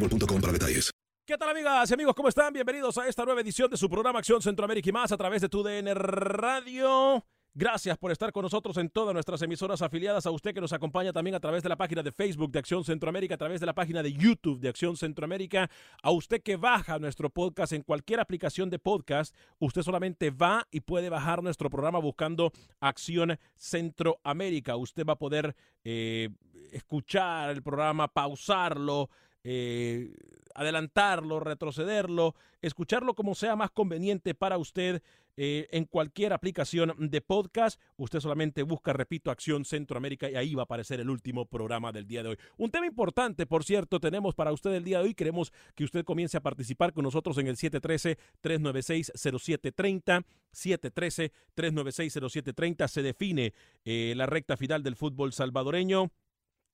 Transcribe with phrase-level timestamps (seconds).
[0.00, 0.90] boostmobile.com para detalles.
[1.26, 2.14] ¿Qué tal amigas y amigos?
[2.14, 2.52] ¿Cómo están?
[2.52, 5.48] Bienvenidos a esta nueva edición de su programa Acción Centroamérica y más a través de
[5.48, 7.24] tu DN Radio.
[7.52, 10.26] Gracias por estar con nosotros en todas nuestras emisoras afiliadas.
[10.26, 12.84] A usted que nos acompaña también a través de la página de Facebook de Acción
[12.84, 15.70] Centroamérica, a través de la página de YouTube de Acción Centroamérica.
[16.02, 20.80] A usted que baja nuestro podcast en cualquier aplicación de podcast, usted solamente va y
[20.80, 24.76] puede bajar nuestro programa buscando Acción Centroamérica.
[24.76, 26.28] Usted va a poder eh,
[26.72, 29.08] escuchar el programa, pausarlo,
[29.48, 30.10] eh,
[30.56, 35.04] adelantarlo, retrocederlo, escucharlo como sea más conveniente para usted
[35.36, 37.80] eh, en cualquier aplicación de podcast.
[37.96, 42.08] Usted solamente busca, repito, Acción Centroamérica y ahí va a aparecer el último programa del
[42.08, 42.38] día de hoy.
[42.56, 45.14] Un tema importante, por cierto, tenemos para usted el día de hoy.
[45.14, 50.24] Queremos que usted comience a participar con nosotros en el 713-396-0730.
[50.52, 52.88] 713-396-0730.
[52.88, 53.54] Se define
[53.84, 56.10] eh, la recta final del fútbol salvadoreño.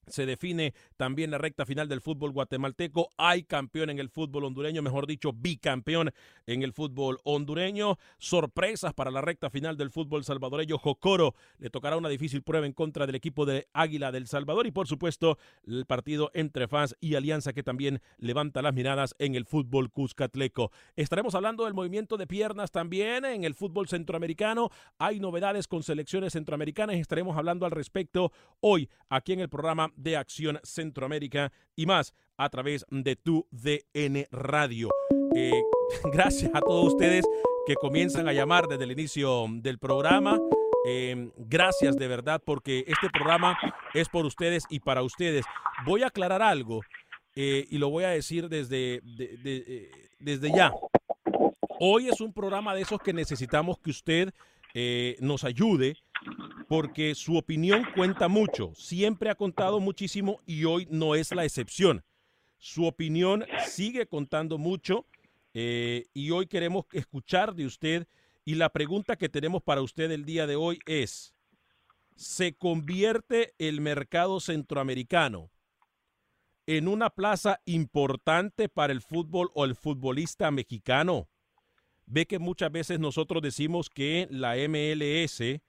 [0.07, 3.11] Se define también la recta final del fútbol guatemalteco.
[3.17, 6.13] Hay campeón en el fútbol hondureño, mejor dicho, bicampeón
[6.47, 7.99] en el fútbol hondureño.
[8.19, 10.79] Sorpresas para la recta final del fútbol salvadoreño.
[10.79, 14.67] Jocoro le tocará una difícil prueba en contra del equipo de Águila del Salvador.
[14.67, 19.35] Y por supuesto, el partido entre FAS y Alianza que también levanta las miradas en
[19.37, 20.73] el fútbol cuscatleco.
[20.97, 24.71] Estaremos hablando del movimiento de piernas también en el fútbol centroamericano.
[24.99, 26.97] Hay novedades con selecciones centroamericanas.
[26.97, 32.49] Estaremos hablando al respecto hoy aquí en el programa de Acción Centroamérica y más a
[32.49, 34.91] través de tu DN Radio.
[35.35, 35.63] Eh,
[36.13, 37.25] gracias a todos ustedes
[37.67, 40.39] que comienzan a llamar desde el inicio del programa.
[40.85, 43.57] Eh, gracias de verdad porque este programa
[43.95, 45.45] es por ustedes y para ustedes.
[45.87, 46.81] Voy a aclarar algo
[47.37, 50.73] eh, y lo voy a decir desde, de, de, eh, desde ya.
[51.79, 54.33] Hoy es un programa de esos que necesitamos que usted
[55.21, 55.99] nos ayude
[56.69, 62.05] porque su opinión cuenta mucho, siempre ha contado muchísimo y hoy no es la excepción.
[62.59, 65.07] Su opinión sigue contando mucho
[65.55, 68.07] eh, y hoy queremos escuchar de usted
[68.45, 71.35] y la pregunta que tenemos para usted el día de hoy es,
[72.17, 75.51] ¿se convierte el mercado centroamericano
[76.67, 81.29] en una plaza importante para el fútbol o el futbolista mexicano?
[82.07, 85.63] Ve que muchas veces nosotros decimos que la MLS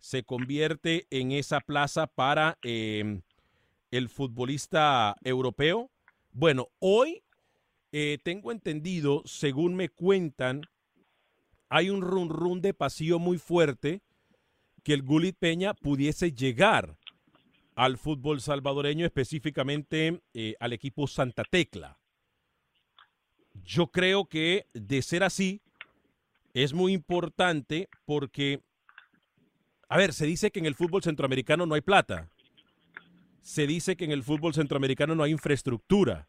[0.00, 3.20] se convierte en esa plaza para eh,
[3.90, 5.90] el futbolista europeo.
[6.32, 7.22] Bueno, hoy
[7.92, 10.62] eh, tengo entendido, según me cuentan,
[11.68, 14.02] hay un run run de pasillo muy fuerte
[14.82, 16.96] que el Gulit Peña pudiese llegar
[17.74, 21.98] al fútbol salvadoreño, específicamente eh, al equipo Santa Tecla.
[23.62, 25.62] Yo creo que de ser así,
[26.54, 28.62] es muy importante porque,
[29.90, 32.30] a ver, se dice que en el fútbol centroamericano no hay plata.
[33.42, 36.28] se dice que en el fútbol centroamericano no hay infraestructura,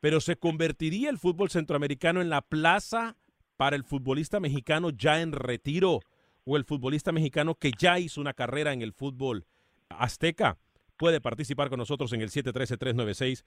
[0.00, 3.16] pero se convertiría el fútbol centroamericano en la plaza
[3.58, 6.00] para el futbolista mexicano ya en retiro
[6.44, 9.44] o el futbolista mexicano que ya hizo una carrera en el fútbol
[9.90, 10.56] azteca
[10.98, 13.46] puede participar con nosotros en el 713-396-0730,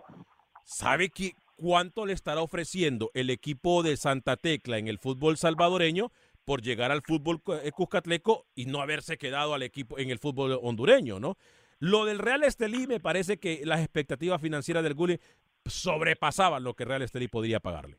[0.64, 6.12] ¿sabe qué, cuánto le estará ofreciendo el equipo de Santa Tecla en el fútbol salvadoreño
[6.44, 10.18] por llegar al fútbol cu- eh, cuscatleco y no haberse quedado al equipo en el
[10.18, 11.38] fútbol hondureño, ¿no?
[11.78, 15.18] Lo del Real Estelí me parece que las expectativas financieras del Gulli
[15.64, 17.96] sobrepasaban lo que Real Estelí podría pagarle.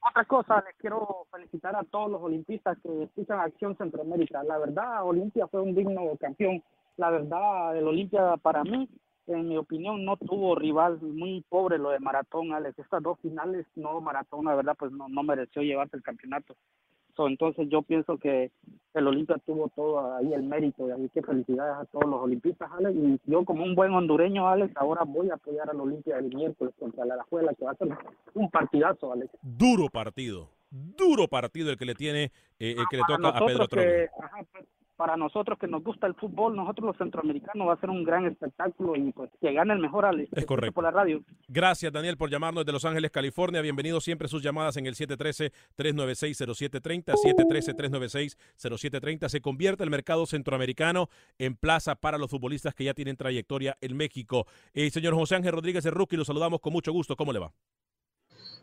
[0.00, 4.42] Otra cosa, les quiero felicitar a todos los olimpistas que escuchan Acción Centroamérica.
[4.44, 6.62] La verdad, Olimpia fue un digno campeón.
[6.96, 8.88] La verdad, el Olimpia para mí,
[9.26, 12.78] en mi opinión, no tuvo rival muy pobre lo de Maratón, Alex.
[12.78, 16.54] Estas dos finales, no Maratón, la verdad, pues no, no mereció llevarse el campeonato.
[17.18, 18.52] So, entonces yo pienso que
[18.94, 22.70] el Olimpia tuvo todo ahí el mérito, y así que felicidades a todos los olimpistas,
[22.70, 22.96] Alex.
[22.96, 26.72] Y yo como un buen hondureño, Alex, ahora voy a apoyar al Olimpia el miércoles
[26.78, 27.88] contra la Alajuela, que va a ser
[28.34, 29.32] un partidazo, Alex.
[29.42, 32.30] Duro partido, duro partido el que le tiene,
[32.60, 34.08] eh, el que le toca a Pedro Troglio.
[34.98, 38.26] Para nosotros que nos gusta el fútbol, nosotros los centroamericanos va a ser un gran
[38.26, 40.74] espectáculo y pues que gane el mejor al Es correcto.
[40.74, 41.22] por la radio.
[41.46, 43.60] Gracias, Daniel, por llamarnos de Los Ángeles, California.
[43.60, 49.28] Bienvenido siempre sus llamadas en el 713-396-0730, 713-396-0730.
[49.28, 51.08] Se convierte el mercado centroamericano
[51.38, 54.46] en plaza para los futbolistas que ya tienen trayectoria en México.
[54.74, 57.14] Eh, señor José Ángel Rodríguez de Rookie, lo saludamos con mucho gusto.
[57.14, 57.52] ¿Cómo le va?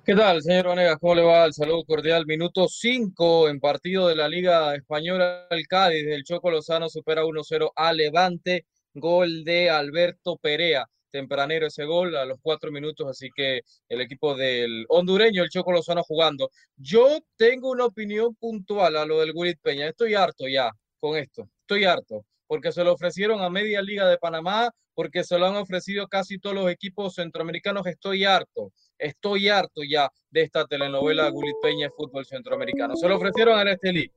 [0.06, 0.98] ¿Qué tal, señor Vanegas?
[1.00, 1.46] ¿Cómo le va?
[1.46, 2.28] El saludo cordial.
[2.28, 5.48] Minuto 5 en partido de la Liga Española.
[5.50, 8.68] El Cádiz del Choco Lozano supera 1-0 a Levante.
[8.94, 10.86] Gol de Alberto Perea.
[11.10, 15.72] Tempranero ese gol a los cuatro minutos, así que el equipo del hondureño, el Choco
[15.72, 16.51] Lozano jugando.
[16.75, 19.88] Yo tengo una opinión puntual a lo del Gurit Peña.
[19.88, 20.69] Estoy harto ya
[21.00, 21.50] con esto.
[21.62, 25.56] Estoy harto porque se lo ofrecieron a Media Liga de Panamá, porque se lo han
[25.56, 27.86] ofrecido casi todos los equipos centroamericanos.
[27.88, 28.72] Estoy harto.
[28.98, 32.96] Estoy harto ya de esta telenovela Gulit Peña Fútbol Centroamericano.
[32.96, 34.10] Se lo ofrecieron al Estelí.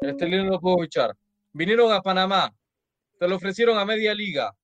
[0.00, 1.14] El Estelí no lo pudo fichar.
[1.52, 2.54] Vinieron a Panamá.
[3.18, 4.54] Se lo ofrecieron a Media Liga.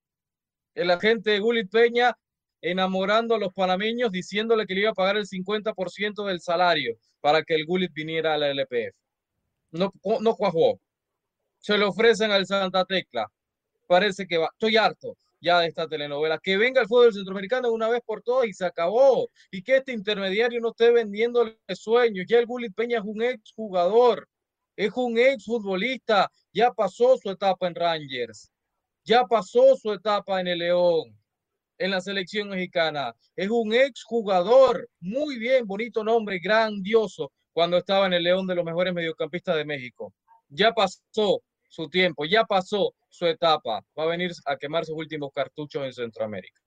[0.74, 2.16] El agente de Gulit Peña
[2.60, 7.42] enamorando a los panameños diciéndole que le iba a pagar el 50% del salario para
[7.42, 8.94] que el Gulit viniera a la LPF.
[9.72, 10.78] No, no cuajó.
[11.58, 13.26] Se lo ofrecen al Santa Tecla.
[13.86, 14.48] Parece que va.
[14.52, 16.38] Estoy harto ya de esta telenovela.
[16.42, 19.28] Que venga el fútbol centroamericano una vez por todas y se acabó.
[19.50, 22.26] Y que este intermediario no esté vendiéndole sueños.
[22.28, 24.28] Ya el Gulit Peña es un ex jugador,
[24.76, 26.30] es un ex futbolista.
[26.52, 28.50] Ya pasó su etapa en Rangers,
[29.04, 31.16] ya pasó su etapa en el León,
[31.78, 33.14] en la selección mexicana.
[33.36, 34.88] Es un ex jugador.
[35.00, 39.64] Muy bien, bonito nombre, grandioso, cuando estaba en el León de los mejores mediocampistas de
[39.64, 40.14] México.
[40.48, 43.84] Ya pasó su tiempo, ya pasó su etapa.
[43.98, 46.60] Va a venir a quemar sus últimos cartuchos en Centroamérica.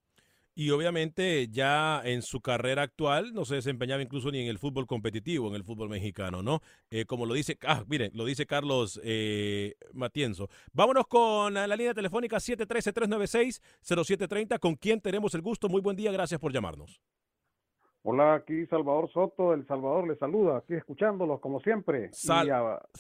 [0.56, 4.88] Y obviamente ya en su carrera actual no se desempeñaba incluso ni en el fútbol
[4.88, 6.62] competitivo, en el fútbol mexicano, ¿no?
[6.90, 10.50] Eh, como lo dice, ah, miren, lo dice Carlos eh, Matienzo.
[10.74, 14.58] Vámonos con la línea telefónica 713-396-0730.
[14.58, 15.70] ¿Con quién tenemos el gusto?
[15.70, 17.00] Muy buen día, gracias por llamarnos.
[18.04, 22.50] Hola, aquí Salvador Soto, El Salvador le saluda, aquí escuchándolos como siempre Sal- y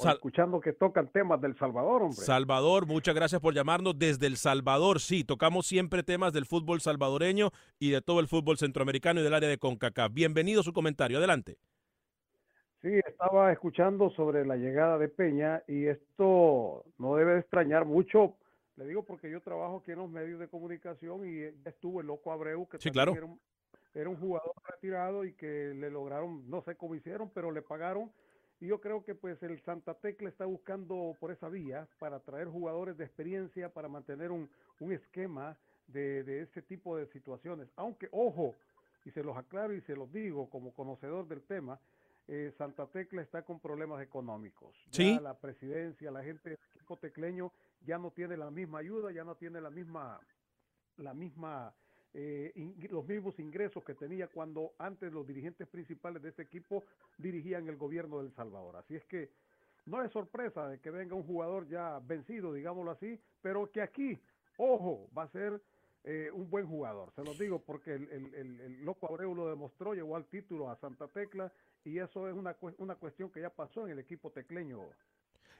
[0.01, 2.18] Sal- escuchando que tocan temas del Salvador, hombre.
[2.18, 5.00] Salvador, muchas gracias por llamarnos desde El Salvador.
[5.00, 9.34] Sí, tocamos siempre temas del fútbol salvadoreño y de todo el fútbol centroamericano y del
[9.34, 10.12] área de CONCACAF.
[10.12, 11.58] Bienvenido a su comentario, adelante.
[12.82, 18.36] Sí, estaba escuchando sobre la llegada de Peña y esto no debe de extrañar mucho.
[18.75, 22.32] Le digo porque yo trabajo aquí en los medios de comunicación y estuvo el loco
[22.32, 23.13] Abreu, que Sí, claro.
[23.16, 23.39] era, un,
[23.94, 28.12] era un jugador retirado y que le lograron, no sé cómo hicieron, pero le pagaron.
[28.60, 32.48] Y yo creo que pues el Santa Tecla está buscando por esa vía para traer
[32.48, 37.70] jugadores de experiencia, para mantener un, un esquema de, de ese tipo de situaciones.
[37.75, 38.56] Aunque, ojo,
[39.06, 41.79] y se los aclaro y se los digo como conocedor del tema,
[42.27, 44.75] eh, Santa Tecla está con problemas económicos.
[44.91, 45.15] Sí.
[45.15, 47.53] Ya la presidencia, la gente del equipo tecleño
[47.86, 50.20] ya no tiene la misma ayuda, ya no tiene la misma,
[50.98, 51.74] la misma,
[52.14, 56.84] eh, in- los mismos ingresos que tenía cuando antes los dirigentes principales de ese equipo
[57.18, 58.76] dirigían el gobierno del Salvador.
[58.78, 59.30] Así es que
[59.86, 64.20] no es sorpresa de que venga un jugador ya vencido, digámoslo así, pero que aquí,
[64.58, 65.62] ojo, va a ser
[66.04, 67.12] eh, un buen jugador.
[67.16, 70.70] Se los digo porque el, el- el- el loco Abreu lo demostró, llegó al título
[70.70, 71.52] a Santa Tecla
[71.84, 74.80] y eso es una, una cuestión que ya pasó en el equipo tecleño.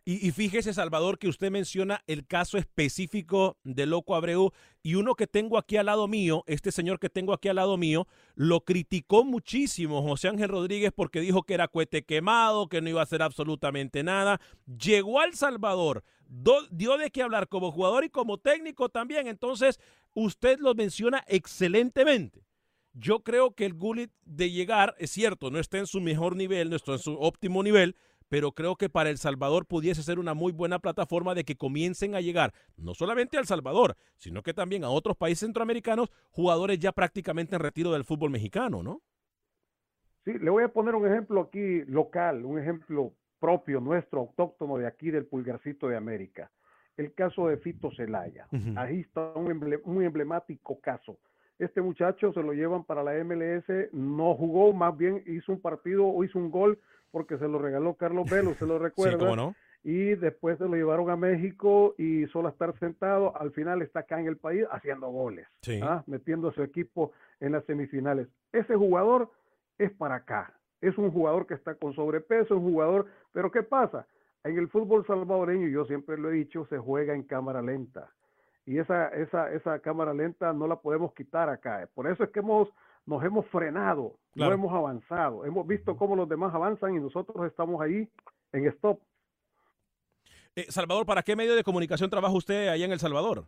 [0.10, 5.28] Y, fíjese, Salvador, que usted menciona el caso específico de Loco Abreu y uno que
[5.28, 9.26] tengo aquí al lado mío, este señor que tengo aquí al lado mío, lo criticó
[9.26, 13.22] muchísimo José Ángel Rodríguez porque dijo que era cohete quemado, que no iba a hacer
[13.22, 14.40] absolutamente nada.
[14.82, 19.28] Llegó al Salvador, do- dio de qué hablar como jugador y como técnico también.
[19.28, 19.78] Entonces,
[20.14, 22.46] usted lo menciona excelentemente.
[22.94, 26.70] Yo creo que el Gullit de llegar, es cierto, no está en su mejor nivel,
[26.70, 27.98] no está en su óptimo nivel,
[28.30, 32.16] pero creo que para El Salvador pudiese ser una muy buena plataforma de que comiencen
[32.16, 36.80] a llegar no solamente a El Salvador, sino que también a otros países centroamericanos, jugadores
[36.80, 39.02] ya prácticamente en retiro del fútbol mexicano, ¿no?
[40.26, 44.88] Sí, le voy a poner un ejemplo aquí local, un ejemplo propio, nuestro, autóctono de
[44.88, 46.52] aquí del Pulgarcito de América.
[46.98, 48.48] El caso de Fito Celaya.
[48.76, 51.20] Ahí está un, emble- un emblemático caso.
[51.60, 56.06] Este muchacho se lo llevan para la MLS, no jugó, más bien hizo un partido
[56.08, 56.80] o hizo un gol
[57.12, 59.18] porque se lo regaló Carlos Velo, se lo recuerda.
[59.18, 59.56] Sí, cómo no.
[59.84, 64.20] Y después se lo llevaron a México y solo estar sentado, al final está acá
[64.20, 65.80] en el país haciendo goles, Sí.
[65.82, 66.04] ¿ah?
[66.08, 68.28] metiendo a su equipo en las semifinales.
[68.52, 69.32] Ese jugador
[69.78, 70.54] es para acá.
[70.82, 74.08] Es un jugador que está con sobrepeso, un jugador, pero ¿qué pasa?
[74.44, 78.12] En el fútbol salvadoreño, yo siempre lo he dicho, se juega en cámara lenta.
[78.66, 81.88] Y esa, esa, esa cámara lenta no la podemos quitar acá.
[81.94, 82.68] Por eso es que hemos,
[83.08, 84.52] nos hemos frenado, Claro.
[84.52, 85.46] no hemos avanzado.
[85.46, 88.08] Hemos visto cómo los demás avanzan y nosotros estamos ahí
[88.52, 89.00] en stop.
[90.56, 93.46] Eh, Salvador, ¿para qué medio de comunicación trabaja usted allá en El Salvador?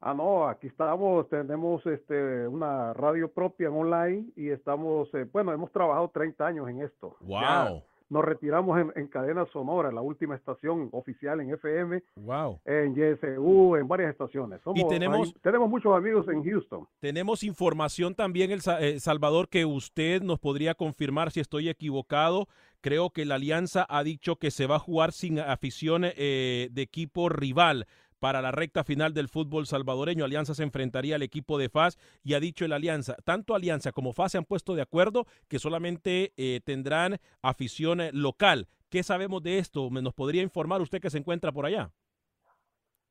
[0.00, 5.50] Ah, no, aquí estamos, tenemos este, una radio propia en online y estamos, eh, bueno,
[5.52, 7.16] hemos trabajado 30 años en esto.
[7.20, 12.60] Ya Wow, nos retiramos en, en cadena sonora, la última estación oficial en FM, wow.
[12.64, 14.60] en YSU, en varias estaciones.
[14.62, 16.86] Somos, tenemos- ahí- tenemos muchos amigos en Houston.
[17.00, 22.46] Tenemos información también, El eh, Salvador, que usted nos podría confirmar si estoy equivocado.
[22.80, 26.82] Creo que la Alianza ha dicho que se va a jugar sin afición eh, de
[26.82, 27.86] equipo rival
[28.24, 30.24] para la recta final del fútbol salvadoreño.
[30.24, 34.14] Alianza se enfrentaría al equipo de FAS y ha dicho la Alianza, tanto Alianza como
[34.14, 38.66] FAS se han puesto de acuerdo que solamente eh, tendrán afición eh, local.
[38.88, 39.90] ¿Qué sabemos de esto?
[39.90, 41.90] ¿Me ¿Nos podría informar usted que se encuentra por allá?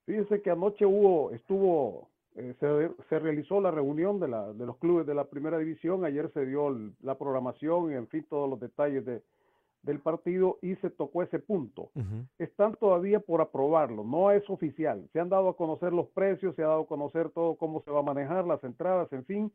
[0.07, 5.25] Fíjense que anoche hubo, estuvo, eh, se, realizó la reunión de, los clubes de la
[5.25, 9.21] primera división, ayer se dio el- la programación y en fin todos los detalles de,
[9.83, 11.91] del partido y se tocó ese punto.
[12.39, 15.07] Están todavía por aprobarlo, no es oficial.
[15.13, 17.91] Se han dado a conocer los precios, se ha dado a conocer todo cómo se
[17.91, 19.51] va a manejar, las entradas, en fin,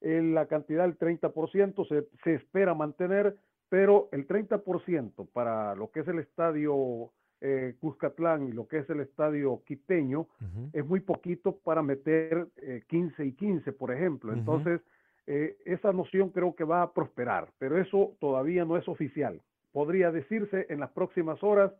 [0.00, 3.36] eh, la cantidad del 30% se, se espera mantener,
[3.68, 8.88] pero el 30% para lo que es el estadio eh, Cuscatlán y lo que es
[8.88, 10.26] el estadio Quiteño
[10.72, 14.32] es muy poquito para meter eh, 15 y 15, por ejemplo.
[14.32, 14.80] Entonces,
[15.26, 19.40] eh, esa noción creo que va a prosperar, pero eso todavía no es oficial.
[19.76, 21.70] Podría decirse en las próximas horas,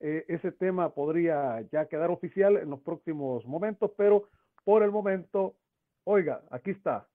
[0.00, 4.24] eh, ese tema podría ya quedar oficial en los próximos momentos, pero
[4.66, 5.54] por el momento,
[6.04, 7.08] oiga, aquí está.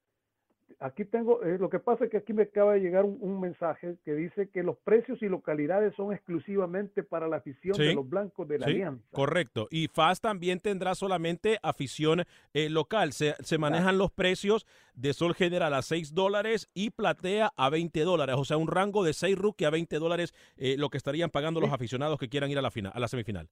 [0.83, 3.39] Aquí tengo, eh, lo que pasa es que aquí me acaba de llegar un, un
[3.39, 7.93] mensaje que dice que los precios y localidades son exclusivamente para la afición Sí, de
[7.95, 9.01] los blancos de la Sí, Alianza.
[9.13, 9.69] Correcto.
[9.71, 12.23] Y FAS también tendrá solamente afición
[12.53, 13.13] eh, local.
[13.13, 18.01] Se, se manejan los precios de Sol General a 6 dólares y Platea a 20
[18.01, 18.35] dólares.
[18.37, 21.61] O sea, un rango de 6 rookie a 20 dólares, eh, lo que estarían pagando
[21.61, 23.47] los aficionados que quieran ir a la, final, a la semifinal.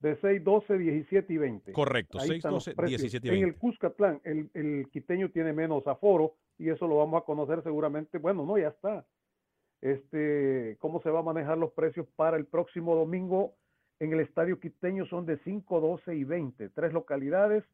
[0.00, 1.72] De 6, 12, 17 y 20.
[1.72, 3.00] Correcto, Ahí 6, están los 12, precios.
[3.00, 3.48] 17 y En 20.
[3.48, 8.18] el Cuscatlán, el, el quiteño tiene menos aforo y eso lo vamos a conocer seguramente.
[8.18, 9.06] Bueno, no, ya está.
[9.80, 13.54] Este, cómo se va a manejar los precios para el próximo domingo
[13.98, 17.64] en el estadio quiteño son de 5, 12 y 20, tres localidades.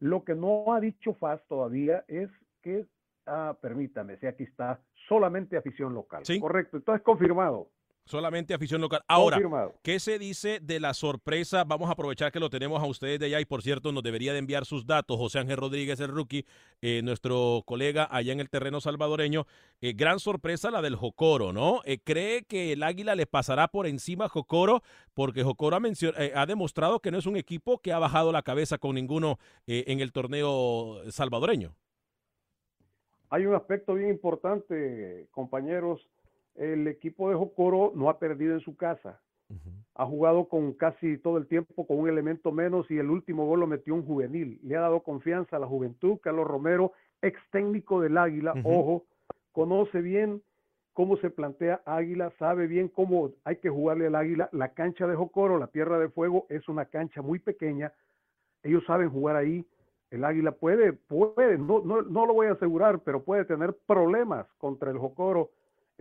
[0.00, 2.28] Lo que no ha dicho FAS todavía es
[2.62, 2.86] que
[3.26, 6.24] Ah, permítame, si aquí está solamente afición local.
[6.24, 6.40] Sí.
[6.40, 7.68] Correcto, entonces confirmado.
[8.04, 9.00] Solamente afición local.
[9.06, 9.74] Ahora, Confirmado.
[9.82, 11.62] ¿qué se dice de la sorpresa?
[11.64, 14.32] Vamos a aprovechar que lo tenemos a ustedes de allá y por cierto nos debería
[14.32, 16.44] de enviar sus datos José Ángel Rodríguez, el rookie,
[16.80, 19.46] eh, nuestro colega allá en el terreno salvadoreño.
[19.80, 21.80] Eh, gran sorpresa la del Jocoro, ¿no?
[21.84, 24.82] Eh, ¿Cree que el Águila le pasará por encima a Jocoro?
[25.14, 28.96] Porque Jocoro ha, demostrado que no es un equipo que ha bajado la cabeza con
[28.96, 31.76] ninguno en el torneo salvadoreño.
[33.30, 36.06] Hay un aspecto bien importante, compañeros.
[36.54, 39.20] El equipo de Jocoro no ha perdido en su casa.
[39.94, 43.60] Ha jugado con casi todo el tiempo con un elemento menos y el último gol
[43.60, 44.58] lo metió un juvenil.
[44.62, 46.18] Le ha dado confianza a la juventud.
[46.22, 49.04] Carlos Romero, ex técnico del Águila, ojo,
[49.52, 50.42] conoce bien
[50.94, 54.48] cómo se plantea Águila, sabe bien cómo hay que jugarle al Águila.
[54.52, 57.92] La cancha de Jocoro, la Tierra de Fuego, es una cancha muy pequeña.
[58.62, 59.66] Ellos saben jugar ahí.
[60.10, 64.46] El Águila puede, puede, no, no, no lo voy a asegurar, pero puede tener problemas
[64.58, 65.50] contra el Jocoro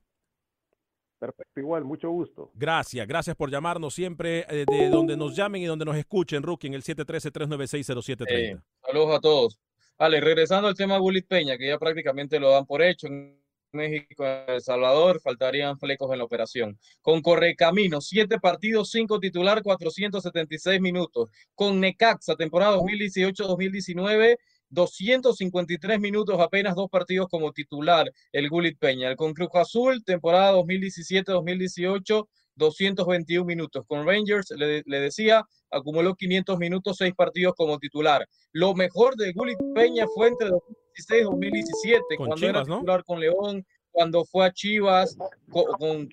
[1.18, 2.50] Perfecto, igual, mucho gusto.
[2.54, 6.66] Gracias, gracias por llamarnos siempre eh, de donde nos llamen y donde nos escuchen, Rookie,
[6.66, 8.26] en el 713-396-0730.
[8.28, 9.60] Eh, saludos a todos.
[9.98, 13.40] Ale, regresando al tema Bullit Peña, que ya prácticamente lo dan por hecho en
[13.72, 16.78] México, El Salvador, faltarían flecos en la operación.
[17.02, 21.30] Con Correcamino, siete partidos, cinco titular, 476 minutos.
[21.54, 24.36] Con Necaxa, temporada 2018-2019,
[24.68, 29.08] 253 minutos, apenas dos partidos como titular, el Gulit Peña.
[29.08, 33.84] El con Cruz Azul, temporada 2017-2018, 221 minutos.
[33.86, 38.26] Con Rangers, le, le decía, acumuló 500 minutos, seis partidos como titular.
[38.52, 42.78] Lo mejor de Gulit Peña fue entre 2016 y 2017, Con cuando era Chivas, ¿no?
[42.78, 43.66] titular con León,
[43.96, 45.16] cuando fue a Chivas,
[45.48, 46.06] con,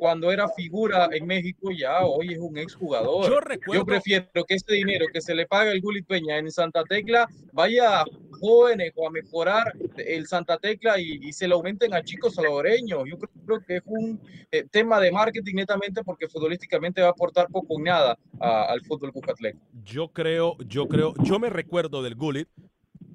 [0.00, 3.28] cuando, era figura en México, ya hoy es un exjugador.
[3.28, 6.84] Yo recuerdo- prefiero que ese dinero que se le paga al Gulit Peña en Santa
[6.84, 8.04] Tecla vaya a
[8.40, 13.02] jóvenes o a mejorar el Santa Tecla y, y se lo aumenten a chicos salvadoreños.
[13.06, 14.18] Yo creo que es un
[14.50, 18.80] eh, tema de marketing netamente porque futbolísticamente va a aportar poco o nada a- al
[18.86, 19.58] fútbol cucatleco.
[19.84, 22.48] Yo creo, yo creo, yo me recuerdo del Gullit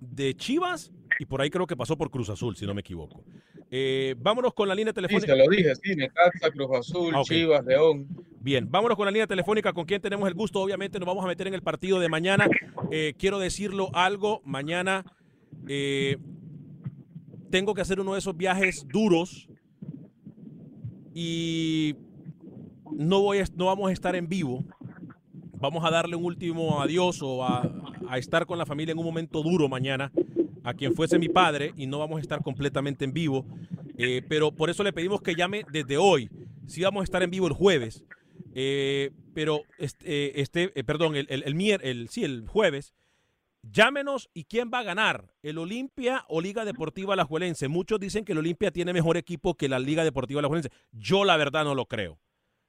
[0.02, 3.24] de Chivas y por ahí creo que pasó por Cruz Azul, si no me equivoco.
[3.72, 5.34] Eh, vámonos con la línea Sí, telefónica.
[5.34, 7.22] se lo dije, sí, Necaxa, Cruz Azul, Ah.
[7.24, 8.08] Chivas, León.
[8.40, 10.60] Bien, vámonos con la línea telefónica con quien tenemos el gusto.
[10.62, 12.48] Obviamente nos vamos a meter en el partido de mañana.
[12.92, 15.06] Eh, quiero decirlo algo, mañana
[15.68, 16.18] eh,
[17.50, 19.48] tengo que hacer uno de esos viajes duros
[21.14, 21.96] y
[22.92, 24.64] no, voy a- no vamos a estar en vivo.
[25.60, 27.72] Vamos a darle un último adiós o a,
[28.10, 30.12] a estar con la familia en un momento duro mañana
[30.64, 33.46] a quien fuese mi padre y no vamos a estar completamente en vivo.
[33.98, 36.30] Eh, pero por eso le pedimos que llame desde hoy.
[36.68, 38.04] Sí vamos a estar en vivo el jueves,
[38.56, 42.94] eh, pero este, eh, este eh, perdón, el, el, el, el- sí, el jueves.
[43.72, 47.70] Llámenos y quién va a ganar, el Olimpia o Liga Deportiva Alajuelense.
[47.70, 50.70] Muchos dicen que el Olimpia tiene mejor equipo que la Liga Deportiva Alajuelense.
[50.92, 52.20] Yo la verdad no lo creo.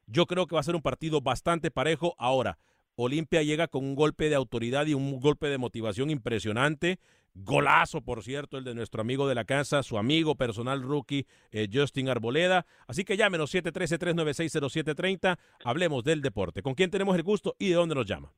[0.06, 2.14] Yo creo que va a ser un partido bastante parejo.
[2.16, 2.58] Ahora,
[2.94, 7.00] Olimpia llega con un golpe de autoridad y un golpe de motivación impresionante.
[7.34, 11.68] Golazo, por cierto, el de nuestro amigo de la casa, su amigo personal rookie, eh,
[11.72, 12.64] Justin Arboleda.
[12.86, 15.36] Así que llámenos 713-396-0730.
[15.64, 16.62] Hablemos del deporte.
[16.62, 18.32] ¿Con quién tenemos el gusto y de dónde nos llama?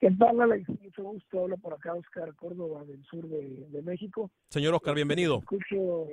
[0.00, 0.68] ¿Qué tal, Alex?
[0.68, 1.40] Mucho gusto.
[1.42, 4.30] Hablo por acá, Oscar Córdoba, del sur de, de México.
[4.48, 5.38] Señor Oscar, bienvenido.
[5.38, 6.06] Escucho,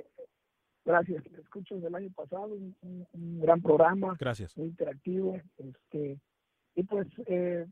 [0.84, 4.56] gracias, te escucho desde el año pasado, un, un- un gran programa, Gracias.
[4.56, 5.40] muy interactivo.
[5.58, 6.20] Este,
[6.76, 7.66] y pues eh,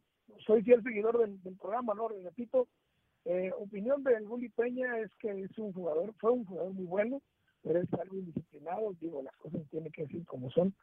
[0.44, 2.08] soy fiel seguidor del, del programa, ¿no?
[2.08, 2.66] Repito,
[3.30, 7.20] eh, opinión del Bully Peña es que es un jugador, fue un jugador muy bueno,
[7.62, 10.74] pero es algo indisciplinado, digo, las cosas tienen que decir como son.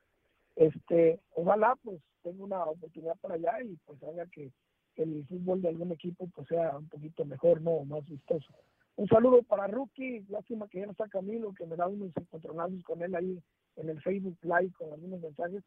[0.56, 4.52] Este, ojalá pues tenga una oportunidad para allá y pues haga que
[4.98, 8.54] el fútbol de algún equipo pues sea un poquito mejor, no más vistoso.
[8.96, 12.84] Un saludo para Rookie, lástima que ya no está Camilo, que me da unos encontronazos
[12.84, 13.42] con él ahí
[13.78, 15.64] en el Facebook Live con algunos mensajes,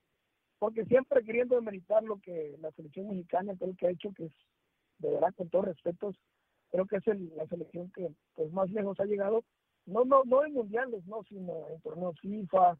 [0.61, 4.33] porque siempre queriendo demeritar lo que la selección mexicana creo que ha hecho, que es
[4.99, 6.17] de verdad con todos respetos,
[6.71, 9.43] creo que es el- la selección que pues más lejos ha llegado,
[9.87, 12.77] no no no en mundiales, no, sino en torneos FIFA,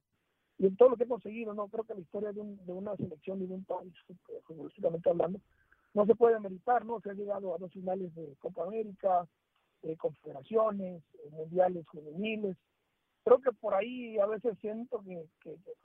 [0.59, 2.73] y en todo lo que he conseguido, no creo que la historia de, un, de
[2.73, 5.41] una selección y de un país, eh, futbolísticamente hablando,
[5.95, 7.01] no se puede meditar, ¿no?
[7.01, 9.27] Se ha llegado a dos finales de Copa América,
[9.83, 12.57] eh, confederaciones, eh, mundiales juveniles.
[13.25, 15.25] Creo que por ahí a veces siento que,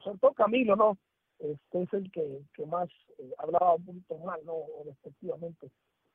[0.03, 0.97] sobre todo Camilo, ¿no?
[1.39, 2.89] Este es el que, más
[3.19, 4.53] eh, hablaba un poquito mal, ¿no?
[4.53, 5.69] O respectivamente.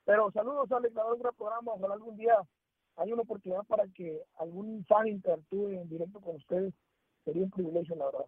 [0.09, 2.35] Pero saludos al declarador del programa, ojalá algún día
[2.97, 6.73] hay una oportunidad para que algún fan interactúe en directo con ustedes.
[7.27, 8.25] Sería un privilegio, la verdad.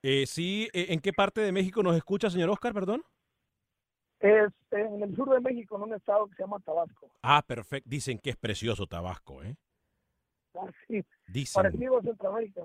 [0.00, 3.02] Eh, sí, eh, ¿en qué parte de México nos escucha, señor Oscar, perdón?
[4.20, 7.10] Es en el sur de México, en un estado que se llama Tabasco.
[7.20, 7.90] Ah, perfecto.
[7.90, 9.56] Dicen que es precioso Tabasco, ¿eh?
[10.54, 11.02] Ah, sí.
[11.26, 12.62] Dicen, Parecido a Centroamérica,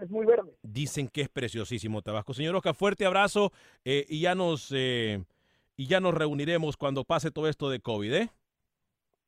[0.00, 0.56] es muy verde.
[0.62, 2.34] dicen que es preciosísimo Tabasco.
[2.34, 3.50] Señor Oscar, fuerte abrazo
[3.84, 5.24] eh, y ya nos eh,
[5.76, 8.30] y ya nos reuniremos cuando pase todo esto de COVID, ¿eh?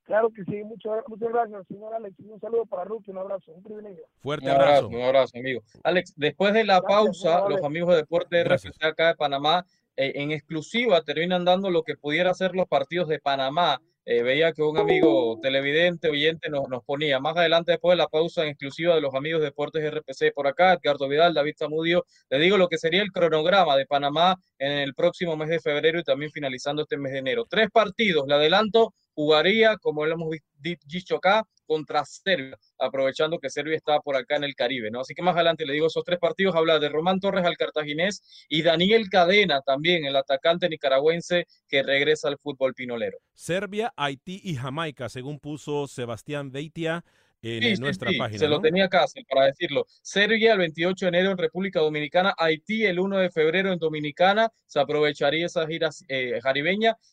[0.04, 2.14] Claro que sí, muchas, muchas gracias, señor Alex.
[2.20, 4.04] Un saludo para Ruki, un abrazo, un privilegio.
[4.20, 4.88] Fuerte Un abrazo, abrazo.
[4.88, 5.62] un abrazo, amigo.
[5.83, 8.74] Alex, después de la Gracias, pausa, los amigos de Deporte Gracias.
[8.74, 9.64] RFC acá de Panamá,
[9.96, 13.80] eh, en exclusiva, terminan dando lo que pudiera ser los partidos de Panamá.
[14.07, 18.09] Eh, veía que un amigo televidente, oyente, nos, nos ponía más adelante, después de la
[18.09, 22.05] pausa, en exclusiva de los amigos de Deportes RPC por acá, Edgardo Vidal, David Zamudio,
[22.29, 25.99] le digo lo que sería el cronograma de Panamá en el próximo mes de febrero
[25.99, 27.47] y también finalizando este mes de enero.
[27.49, 33.77] Tres partidos, le adelanto, jugaría, como lo hemos dicho acá, contra Serbia, aprovechando que Serbia
[33.77, 35.00] está por acá en el Caribe, ¿no?
[35.00, 38.46] Así que más adelante le digo esos tres partidos, habla de Román Torres al cartaginés
[38.48, 43.18] y Daniel Cadena también, el atacante nicaragüense que regresa al fútbol pinolero.
[43.33, 47.05] Serbia, Haití y Jamaica, según puso Sebastián Beitia
[47.44, 48.38] en Sí, nuestra sí, página.
[48.38, 49.85] se lo tenía acá para decirlo.
[50.03, 54.50] Serbia el 28 de enero en República Dominicana, Haití el 1 de febrero en Dominicana,
[54.66, 56.40] se aprovecharía esa gira eh,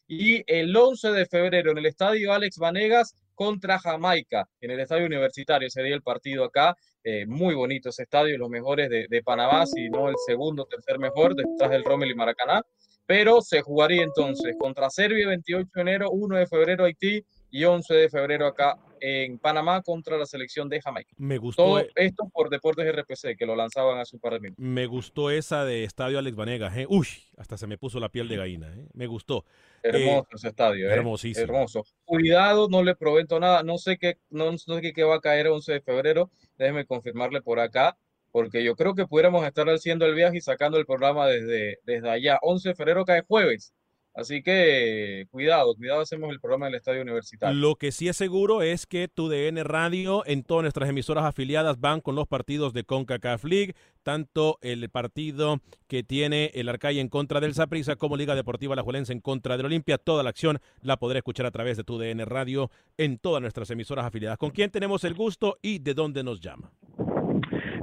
[0.07, 5.08] y el 11 de febrero en el estadio Alex Vanegas contra Jamaica, en el estadio
[5.08, 6.75] universitario sería el partido acá.
[7.04, 10.99] Eh, muy bonito ese estadio, los mejores de, de Panamá, si no el segundo, tercer
[10.99, 12.62] mejor, detrás del Rommel y Maracaná.
[13.08, 17.93] Pero se jugaría entonces contra Serbia 28 de enero, 1 de febrero Haití y 11
[17.93, 21.11] de febrero acá en Panamá contra la selección de Jamaica.
[21.17, 24.39] Me gustó, Todo eh, esto por Deportes RPC, que lo lanzaban hace un par de
[24.39, 24.63] minutos.
[24.63, 26.77] me gustó esa de Estadio Alex Vanegas.
[26.77, 26.85] ¿eh?
[26.87, 28.73] Uy, hasta se me puso la piel de gallina.
[28.73, 28.87] ¿eh?
[28.93, 29.43] Me gustó.
[29.83, 30.93] Hermoso ese estadio, ¿eh?
[30.93, 31.43] hermosísimo.
[31.43, 31.83] Hermoso.
[32.05, 33.63] Cuidado, no le prometo nada.
[33.63, 36.31] No sé qué, no, no sé qué, qué va a caer 11 de febrero.
[36.57, 37.97] Déjeme confirmarle por acá,
[38.31, 42.09] porque yo creo que pudiéramos estar haciendo el viaje y sacando el programa desde, desde
[42.09, 42.37] allá.
[42.43, 43.73] 11 de febrero cae jueves.
[44.13, 47.58] Así que cuidado, cuidado, hacemos el programa en el estadio universitario.
[47.58, 51.80] Lo que sí es seguro es que tu DN Radio en todas nuestras emisoras afiliadas
[51.80, 57.08] van con los partidos de CONCACAF League, tanto el partido que tiene el Arcaya en
[57.08, 59.97] contra del Saprissa como Liga Deportiva La Juelense en contra del Olimpia.
[59.97, 63.69] Toda la acción la podrá escuchar a través de tu DN Radio en todas nuestras
[63.69, 64.38] emisoras afiliadas.
[64.38, 66.74] ¿Con quién tenemos el gusto y de dónde nos llama?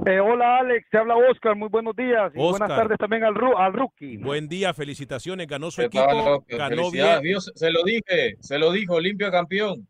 [0.05, 2.59] Eh, hola Alex, te habla Oscar, muy buenos días y Oscar.
[2.59, 4.17] buenas tardes también al, rookie.
[4.17, 7.21] Buen día, felicitaciones, ganó su ¿Qué equipo, tal, ganó bien.
[7.21, 9.87] Dios, se lo dije, se lo dijo, Olimpia campeón.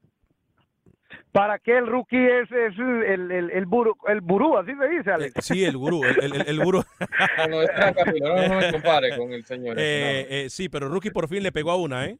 [1.32, 5.12] ¿Para qué el rookie es, es el, el, el, burú, el burú, así se dice
[5.12, 5.36] Alex?
[5.36, 6.84] Eh, Sí, el gurú, el, el- el gurú.
[7.38, 9.76] No, no, era Camilo, no, no me compare con el señor.
[9.80, 12.18] Eh, eh, sí, pero Rookie por fin le pegó a una, ¿eh?